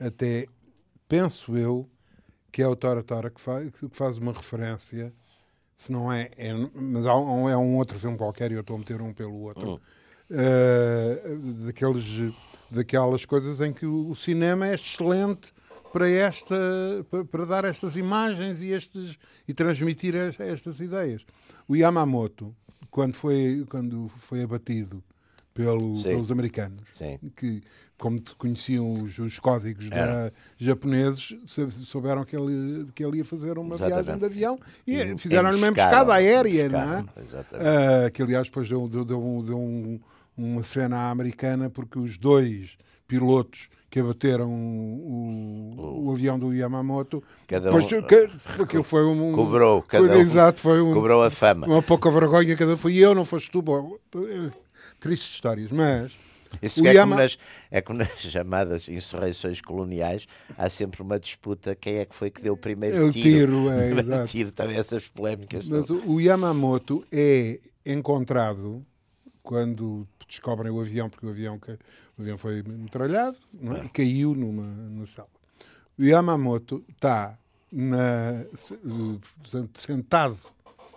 [0.05, 0.45] até
[1.07, 1.89] penso eu
[2.51, 5.11] que é o Tora Tora que faz, que faz uma referência,
[5.75, 8.75] se não é, é mas há um, é um outro filme qualquer e eu estou
[8.75, 9.81] a meter um pelo outro,
[10.29, 12.05] uh, daqueles,
[12.69, 15.51] daquelas coisas em que o, cinema é excelente
[15.91, 16.55] para, esta,
[17.09, 21.25] para, para, dar estas imagens e, estes, e transmitir estas ideias.
[21.67, 22.55] O Yamamoto,
[22.91, 25.03] quando foi, quando foi abatido
[25.53, 27.19] pelo, pelos americanos, Sim.
[27.35, 27.61] que,
[27.97, 31.35] como conheciam os, os códigos da, japoneses,
[31.85, 34.03] souberam que ele, que ele ia fazer uma Exatamente.
[34.03, 37.01] viagem de avião e, fizeram-lhe uma emboscada aérea, não é?
[37.01, 39.99] Uh, que aliás depois deu, deu, deu, deu um,
[40.35, 42.75] uma cena americana porque os dois
[43.07, 47.23] pilotos que abateram o, o, o, avião do Yamamoto.
[47.45, 49.33] Cada um, depois, que, foi um.
[49.33, 51.67] Cobrou, cada um, exato, foi um, cobrou a fama.
[51.67, 53.61] Uma pouca vergonha, cada foi eu, não foste tu.
[53.61, 53.95] Bom,
[55.03, 56.13] tristes histórias, mas.
[56.61, 57.15] Isso é, Yama...
[57.15, 57.37] como nas,
[57.71, 60.27] é como nas chamadas insurreições coloniais,
[60.57, 63.63] há sempre uma disputa quem é que foi que deu o primeiro o tiro.
[63.63, 64.27] tiro, é, exato.
[64.29, 65.65] tiro também essas polémicas.
[65.65, 68.85] Mas o Yamamoto é encontrado
[69.41, 71.59] quando descobrem o avião, porque o avião,
[72.17, 73.85] o avião foi metralhado é?
[73.85, 75.27] e caiu numa, numa sala.
[75.97, 77.37] O Yamamoto está
[77.71, 78.45] na,
[79.73, 80.37] sentado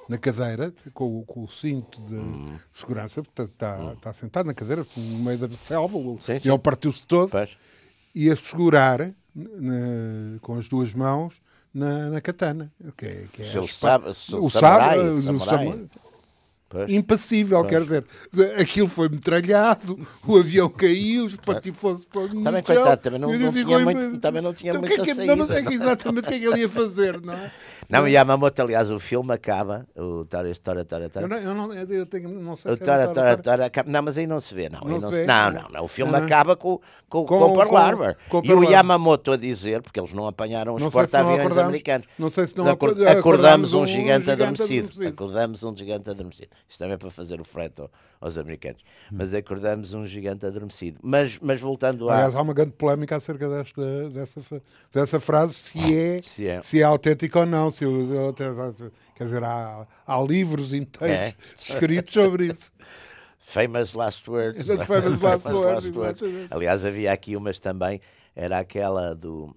[0.09, 2.55] na cadeira, com, com o cinto de hum.
[2.71, 3.93] segurança, portanto está, hum.
[3.93, 7.57] está sentado na cadeira, no meio da selva, sim, e ele partiu-se todo, Faz.
[8.15, 11.35] e a segurar na, com as duas mãos
[11.77, 12.73] na, na katana.
[12.97, 15.89] Que é, que é o, sabe, o samurai, sabe, samurai.
[16.69, 16.91] Pois.
[16.91, 17.71] Impassível, pois.
[17.71, 18.05] quer dizer,
[18.61, 23.53] aquilo foi metralhado, o avião caiu, os patifou-se todo no Também, coitado, também não, não
[23.53, 26.27] tinha muito, também não tinha então, muita que é que, Não, mas é que exatamente
[26.27, 27.53] o que é que ele ia fazer, não é?
[27.89, 31.25] Não, Yamamoto, aliás, o filme acaba, o Tora, Tora, Tora, Tora.
[31.25, 33.87] Eu não, eu não, eu tenho, não sei o se Tora, é Tora, Tora, Tora,
[33.87, 34.81] Não, mas aí não se vê, não.
[34.81, 37.53] Não, não, se vê, não, não, não, O filme não, acaba com, com, com, com
[37.53, 38.17] o Pearl Harbor.
[38.29, 42.07] Com, com e o Yamamoto a dizer, porque eles não apanharam os porta-aviões americanos.
[42.19, 44.87] Não sei se não acordamos, acordamos um, um gigante, gigante adormecido.
[44.89, 45.09] adormecido.
[45.09, 46.49] Acordamos um gigante adormecido.
[46.69, 47.91] Isto também é para fazer o freto
[48.27, 48.83] aos americanos.
[49.11, 50.99] Mas acordamos um gigante adormecido.
[51.03, 52.15] Mas, mas voltando a.
[52.15, 54.63] Aliás, há uma grande polémica acerca desta, dessa,
[54.93, 56.63] dessa frase, se é, se é.
[56.63, 57.71] Se é autêntica ou não.
[57.71, 57.85] Se,
[59.15, 61.35] quer dizer, há, há livros inteiros é.
[61.57, 62.73] escritos sobre isso.
[63.39, 64.67] Famous Last Words.
[64.67, 66.23] famous last words, words.
[66.51, 68.01] Aliás, havia aqui umas também,
[68.35, 69.55] era aquela do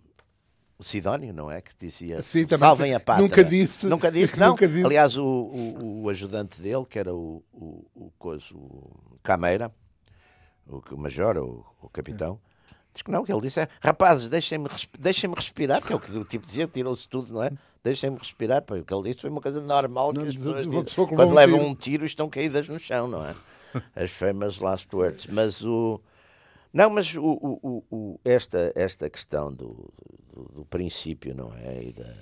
[0.79, 1.61] o Sidónio, não é?
[1.61, 3.27] Que dizia Sim, salvem a pátria.
[3.27, 3.85] Nunca disse.
[3.85, 4.49] Nunca disse, não.
[4.49, 4.85] Nunca disse.
[4.85, 9.71] Aliás, o, o, o, ajudante dele, que era o, o, o, coisa, o Cameira,
[10.65, 12.39] o, o major, o, o capitão,
[12.93, 14.67] Diz que não, o que ele disse é: rapazes, deixem-me
[14.97, 17.51] deixem respirar, que é o que o tipo dizia, tirou-se tudo, não é?
[17.83, 18.61] Deixem-me respirar.
[18.63, 21.07] Pô, o que ele disse foi uma coisa normal que não, as pessoas dizem.
[21.07, 23.35] Quando levam um tiro estão caídas no chão, não é?
[23.95, 25.27] As famous last words.
[25.27, 26.01] Mas o.
[26.73, 29.91] Não, mas o, o, o, esta, esta questão do,
[30.69, 31.83] princípio, não é?
[31.83, 32.15] E da,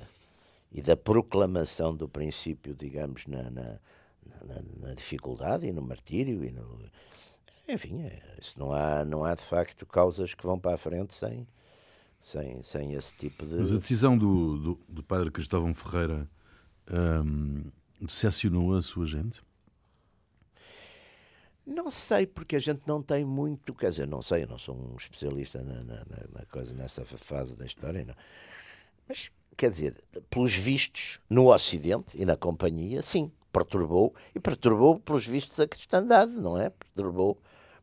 [0.71, 3.79] e da proclamação do princípio, digamos, na, na,
[4.45, 6.79] na, na dificuldade e no martírio e no,
[7.67, 11.13] enfim, é, isso não há, não há de facto causas que vão para a frente
[11.13, 11.45] sem,
[12.21, 13.55] sem, sem esse tipo de.
[13.55, 16.29] Mas a decisão do, do, do padre Cristóvão Ferreira
[16.89, 17.65] hum,
[17.99, 19.41] decepcionou a sua gente?
[21.67, 23.73] Não sei, porque a gente não tem muito.
[23.75, 27.57] Quer dizer, não sei, eu não sou um especialista na, na, na coisa, nessa fase
[27.57, 28.15] da história, não.
[29.05, 29.95] Mas, quer dizer,
[30.29, 34.15] pelos vistos, no Ocidente e na companhia, sim, perturbou.
[34.33, 36.69] E perturbou, pelos vistos, a cristandade, não é?
[36.69, 37.37] Perturbou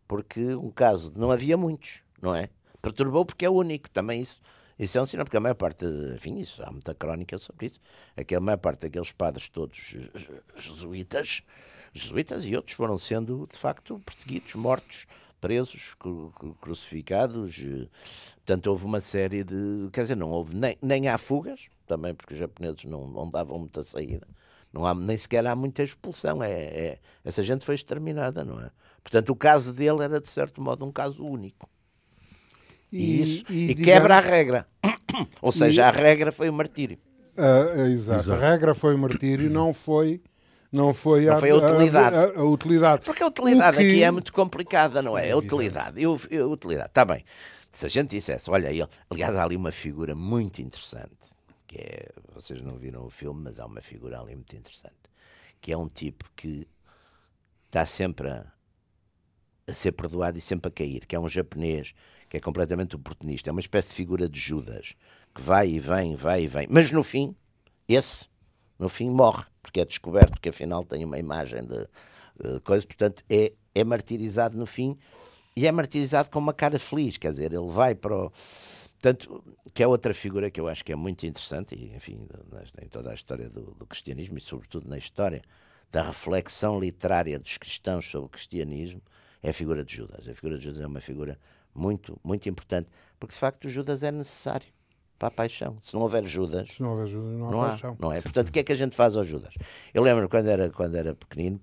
[0.09, 2.49] porque um caso não havia muitos, não é?
[2.80, 4.41] Perturbou porque é único, também isso.
[4.78, 7.80] Isso é um sinal, porque a maior parte, enfim, isso, há muita crónica sobre isso,
[8.16, 9.95] é que a maior parte daqueles padres todos
[10.57, 11.43] jesuítas,
[11.95, 15.07] jesuítas e outros foram sendo, de facto, perseguidos, mortos,
[15.40, 15.95] presos,
[16.61, 17.62] crucificados.
[18.36, 19.88] Portanto, houve uma série de.
[19.92, 23.59] Quer dizer, não houve nem, nem há fugas, também porque os japoneses não, não davam
[23.59, 24.26] muita saída.
[24.72, 26.42] Não há, nem sequer há muita expulsão.
[26.42, 28.70] É, é, essa gente foi exterminada, não é?
[29.03, 31.68] Portanto, o caso dele era, de certo modo, um caso único.
[32.90, 34.66] E, e isso e, e quebra a regra.
[35.40, 35.84] Ou seja, e...
[35.84, 36.99] a regra foi o martírio.
[37.36, 38.20] Uh, exato.
[38.20, 38.32] exato.
[38.32, 40.20] A regra foi o martírio, não foi.
[40.74, 42.16] Não foi, não a, foi a utilidade.
[42.16, 43.04] A, a, a, utilidade.
[43.04, 43.88] Porque a utilidade que...
[43.88, 45.30] aqui é muito complicada, não é?
[45.30, 46.02] A utilidade.
[46.02, 46.88] Eu, eu, utilidade.
[46.88, 47.24] Está bem.
[47.72, 51.14] Se a gente dissesse, olha, ele, aliás, há ali uma figura muito interessante,
[51.64, 54.96] que é, vocês não viram o filme, mas há uma figura ali muito interessante,
[55.60, 56.66] que é um tipo que
[57.66, 58.44] está sempre a,
[59.68, 61.94] a ser perdoado e sempre a cair, que é um japonês
[62.28, 64.94] que é completamente oportunista, é uma espécie de figura de Judas,
[65.32, 67.36] que vai e vem, vai e vem, mas no fim,
[67.88, 68.24] esse,
[68.76, 71.88] no fim, morre, porque é descoberto que afinal tem uma imagem de
[72.46, 74.96] uh, coisa, portanto, é, é martirizado no fim
[75.56, 78.32] e é martirizado com uma cara feliz, quer dizer, ele vai para o.
[79.00, 79.42] Portanto,
[79.72, 82.26] que é outra figura que eu acho que é muito interessante, e enfim,
[82.80, 85.42] em toda a história do, do cristianismo e, sobretudo, na história
[85.90, 89.02] da reflexão literária dos cristãos sobre o cristianismo,
[89.42, 90.26] é a figura de Judas.
[90.26, 91.38] A figura de Judas é uma figura
[91.74, 92.88] muito, muito importante,
[93.18, 94.68] porque de facto Judas é necessário
[95.18, 95.78] para a paixão.
[95.82, 97.96] Se não houver Judas, Se não, houver Judas, não há, não há paixão.
[97.98, 98.20] Não é?
[98.20, 99.54] Portanto, o que é que a gente faz ao Judas?
[99.92, 101.60] Eu lembro quando era, quando era pequenino,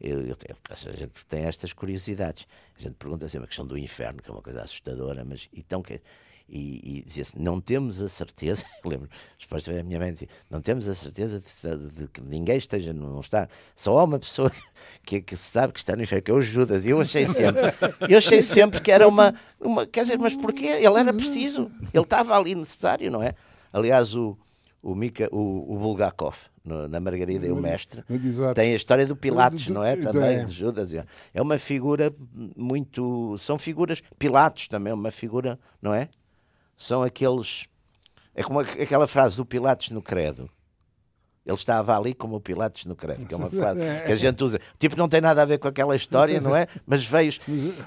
[0.00, 0.36] eu, eu,
[0.70, 2.46] a gente tem estas curiosidades.
[2.78, 5.82] A gente pergunta sempre a questão do inferno, que é uma coisa assustadora, mas então
[5.82, 6.00] que
[6.48, 10.88] e, e dizia-se: não temos a certeza, lembro, resposta a minha mãe dizia: não temos
[10.88, 14.50] a certeza de, de, que ninguém esteja, não está, só há uma pessoa
[15.04, 16.86] que, que sabe que está no inferno, que é o Judas.
[16.86, 17.60] E eu achei sempre,
[18.08, 19.86] eu achei sempre que era uma, uma.
[19.86, 20.66] Quer dizer, mas porquê?
[20.66, 23.34] Ele era preciso, ele estava ali necessário, não é?
[23.70, 24.36] Aliás, o,
[24.82, 28.54] o, Mika, o, o Bulgakov, no, na Margarida e o Mestre, Exato.
[28.54, 29.96] tem a história do Pilatos, não é?
[29.96, 30.92] Também, de Judas.
[31.34, 32.14] É uma figura
[32.56, 33.36] muito.
[33.36, 34.02] São figuras.
[34.18, 36.08] Pilatos também é uma figura, não é?
[36.78, 37.66] São aqueles.
[38.34, 40.48] É como aquela frase do Pilatos no Credo.
[41.44, 44.42] Ele estava ali como o Pilatos no Credo, que é uma frase que a gente
[44.44, 44.60] usa.
[44.78, 46.68] Tipo, não tem nada a ver com aquela história, não é?
[46.86, 47.32] Mas veio.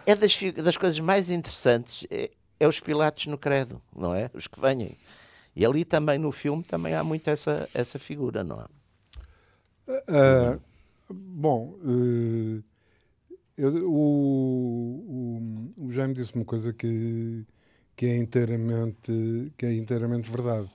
[0.05, 4.29] É das, das coisas mais interessantes, é, é os Pilatos no Credo, não é?
[4.33, 4.97] Os que vêm.
[5.55, 8.65] E ali também no filme também há muito essa, essa figura, não é?
[9.87, 10.61] Uh,
[11.13, 12.63] bom, uh,
[13.57, 17.45] eu, o, o, o Jaime disse uma coisa que
[17.95, 20.69] que é inteiramente, que é inteiramente verdade.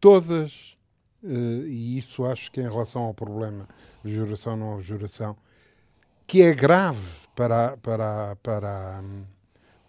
[0.00, 0.76] Todas,
[1.22, 3.66] uh, e isso acho que é em relação ao problema
[4.04, 5.36] de juração não juração,
[6.26, 9.02] que é grave para, para, para,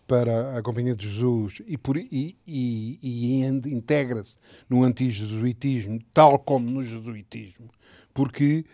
[0.07, 4.37] para a Companhia de Jesus e, por, e, e, e integra-se
[4.69, 7.69] no antijesuitismo, tal como no jesuitismo,
[8.13, 8.65] porque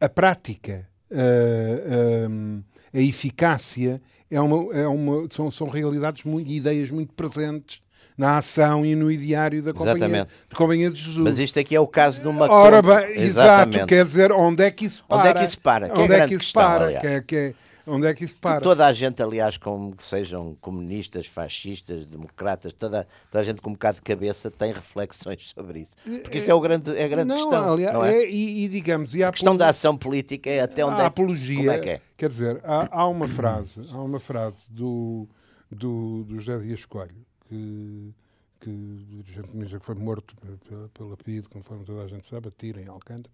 [0.00, 6.24] a prática, uh, eh, um, eh, a eficácia é uma, é uma, são, são realidades
[6.24, 7.80] muito, ideias muito presentes
[8.16, 11.24] na ação e no ideário da companhia, de companhia de Jesus.
[11.24, 14.70] Mas isto aqui é o caso de uma Ora bem, exato, quer dizer, onde é
[14.72, 15.18] que isso para?
[15.18, 15.88] Onde é que isso para?
[15.88, 16.92] Que onde é, é que isso questão, para?
[16.94, 17.54] Que é, que é,
[17.88, 18.60] Onde é que isso para?
[18.60, 23.70] Toda a gente, aliás, como que sejam comunistas, fascistas, democratas, toda, toda a gente com
[23.70, 25.96] um bocado de cabeça tem reflexões sobre isso.
[26.22, 27.72] Porque isso é, o grande, é a grande não, questão.
[27.72, 28.16] Aliás, não é?
[28.16, 31.04] é e, e, digamos, e a, a questão da ação política é até onde a
[31.04, 32.00] é, apologia, é que é.
[32.16, 35.26] Quer dizer, há, há uma frase, há uma frase do,
[35.70, 38.14] do, do José Dias Coelho que
[38.60, 38.70] que
[39.08, 40.34] dirigente comunista que foi morto
[40.68, 43.32] pela, pela PID, conforme toda a gente sabe, a tiro em Alcântara,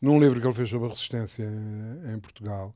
[0.00, 1.44] num livro que ele fez sobre a resistência
[2.14, 2.72] em Portugal,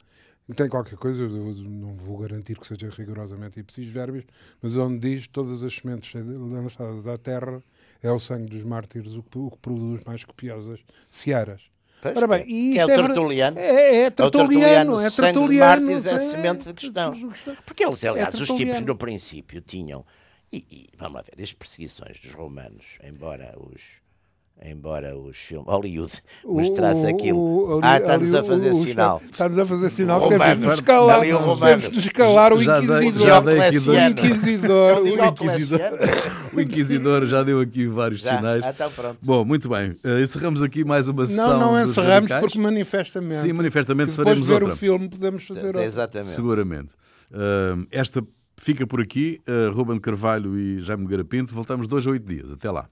[0.56, 4.24] tem qualquer coisa, eu não vou garantir que seja rigorosamente ipsis verbis,
[4.60, 7.62] mas onde diz todas as sementes lançadas à terra
[8.02, 11.70] é o sangue dos mártires o que, o que produz mais copiosas searas.
[12.02, 13.58] Pois, Ora bem, é, e é o ver- tertuliano.
[13.58, 15.86] É, é tertuliano, é sangue de tertuliano.
[15.86, 17.14] mártires é é- semente de questão.
[17.64, 18.86] Porque eles, aliás, os tipos tertuliano.
[18.88, 20.04] no princípio tinham.
[20.52, 24.01] E, e, vamos lá ver, as perseguições dos romanos, embora os.
[24.64, 25.66] Embora os filmes.
[25.66, 26.12] Hollywood
[26.44, 27.80] mostrasse aquilo.
[27.82, 29.20] ah, está-nos a fazer sinal.
[29.30, 33.08] Está-nos a fazer sinal que temos de escalar, o temos de escalar o Já dei-
[33.08, 33.26] inquisidor.
[33.26, 34.92] já dei aqui O inquisidor.
[34.92, 35.34] O ao Inquisidor.
[35.34, 35.96] Cleciano.
[36.52, 38.62] O Inquisidor já deu aqui vários Já, sinais.
[38.64, 39.18] ah, então pronto.
[39.22, 39.94] Bom, muito bem.
[40.04, 41.58] Eh, encerramos aqui mais uma sessão.
[41.58, 42.40] Não, não dos encerramos radicais.
[42.40, 43.36] porque manifestamente.
[43.40, 44.74] Sim, manifestamente depois faremos de ver outra.
[44.74, 45.84] o filme podemos fazer outra.
[45.84, 46.30] Exatamente.
[46.30, 46.94] Seguramente.
[47.32, 48.22] Eh, esta
[48.56, 49.40] fica por aqui.
[49.48, 51.52] Uh, Ruben Carvalho e Jaime Garapinto.
[51.54, 52.52] Voltamos dois a oito dias.
[52.52, 52.86] Até lá.